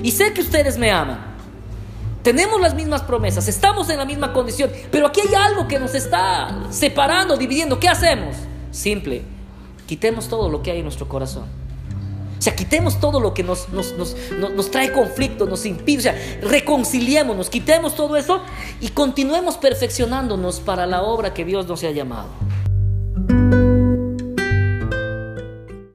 y 0.03 0.11
sé 0.11 0.31
que 0.31 0.41
ustedes 0.41 0.77
me 0.77 0.91
aman. 0.91 1.28
Tenemos 2.23 2.59
las 2.59 2.75
mismas 2.75 3.01
promesas, 3.01 3.47
estamos 3.47 3.89
en 3.89 3.97
la 3.97 4.05
misma 4.05 4.33
condición, 4.33 4.69
pero 4.91 5.07
aquí 5.07 5.21
hay 5.21 5.33
algo 5.35 5.67
que 5.67 5.79
nos 5.79 5.95
está 5.95 6.67
separando, 6.69 7.37
dividiendo. 7.37 7.79
¿Qué 7.79 7.87
hacemos? 7.87 8.35
Simple, 8.71 9.23
quitemos 9.87 10.27
todo 10.27 10.49
lo 10.49 10.61
que 10.61 10.71
hay 10.71 10.77
en 10.79 10.83
nuestro 10.83 11.07
corazón. 11.07 11.45
O 12.37 12.41
sea, 12.41 12.55
quitemos 12.55 13.01
todo 13.01 13.19
lo 13.19 13.33
que 13.33 13.43
nos, 13.43 13.67
nos, 13.69 14.71
trae 14.71 14.93
conflicto, 14.93 15.45
nos 15.45 15.65
impide. 15.65 15.97
O 15.97 16.01
sea, 16.01 16.39
reconciliémonos, 16.41 17.49
quitemos 17.49 17.95
todo 17.95 18.15
eso 18.15 18.41
y 18.79 18.89
continuemos 18.89 19.57
perfeccionándonos 19.57 20.61
para 20.61 20.85
la 20.85 21.01
obra 21.01 21.33
que 21.33 21.43
Dios 21.43 21.67
nos 21.67 21.83
ha 21.83 21.91
llamado. 21.91 22.29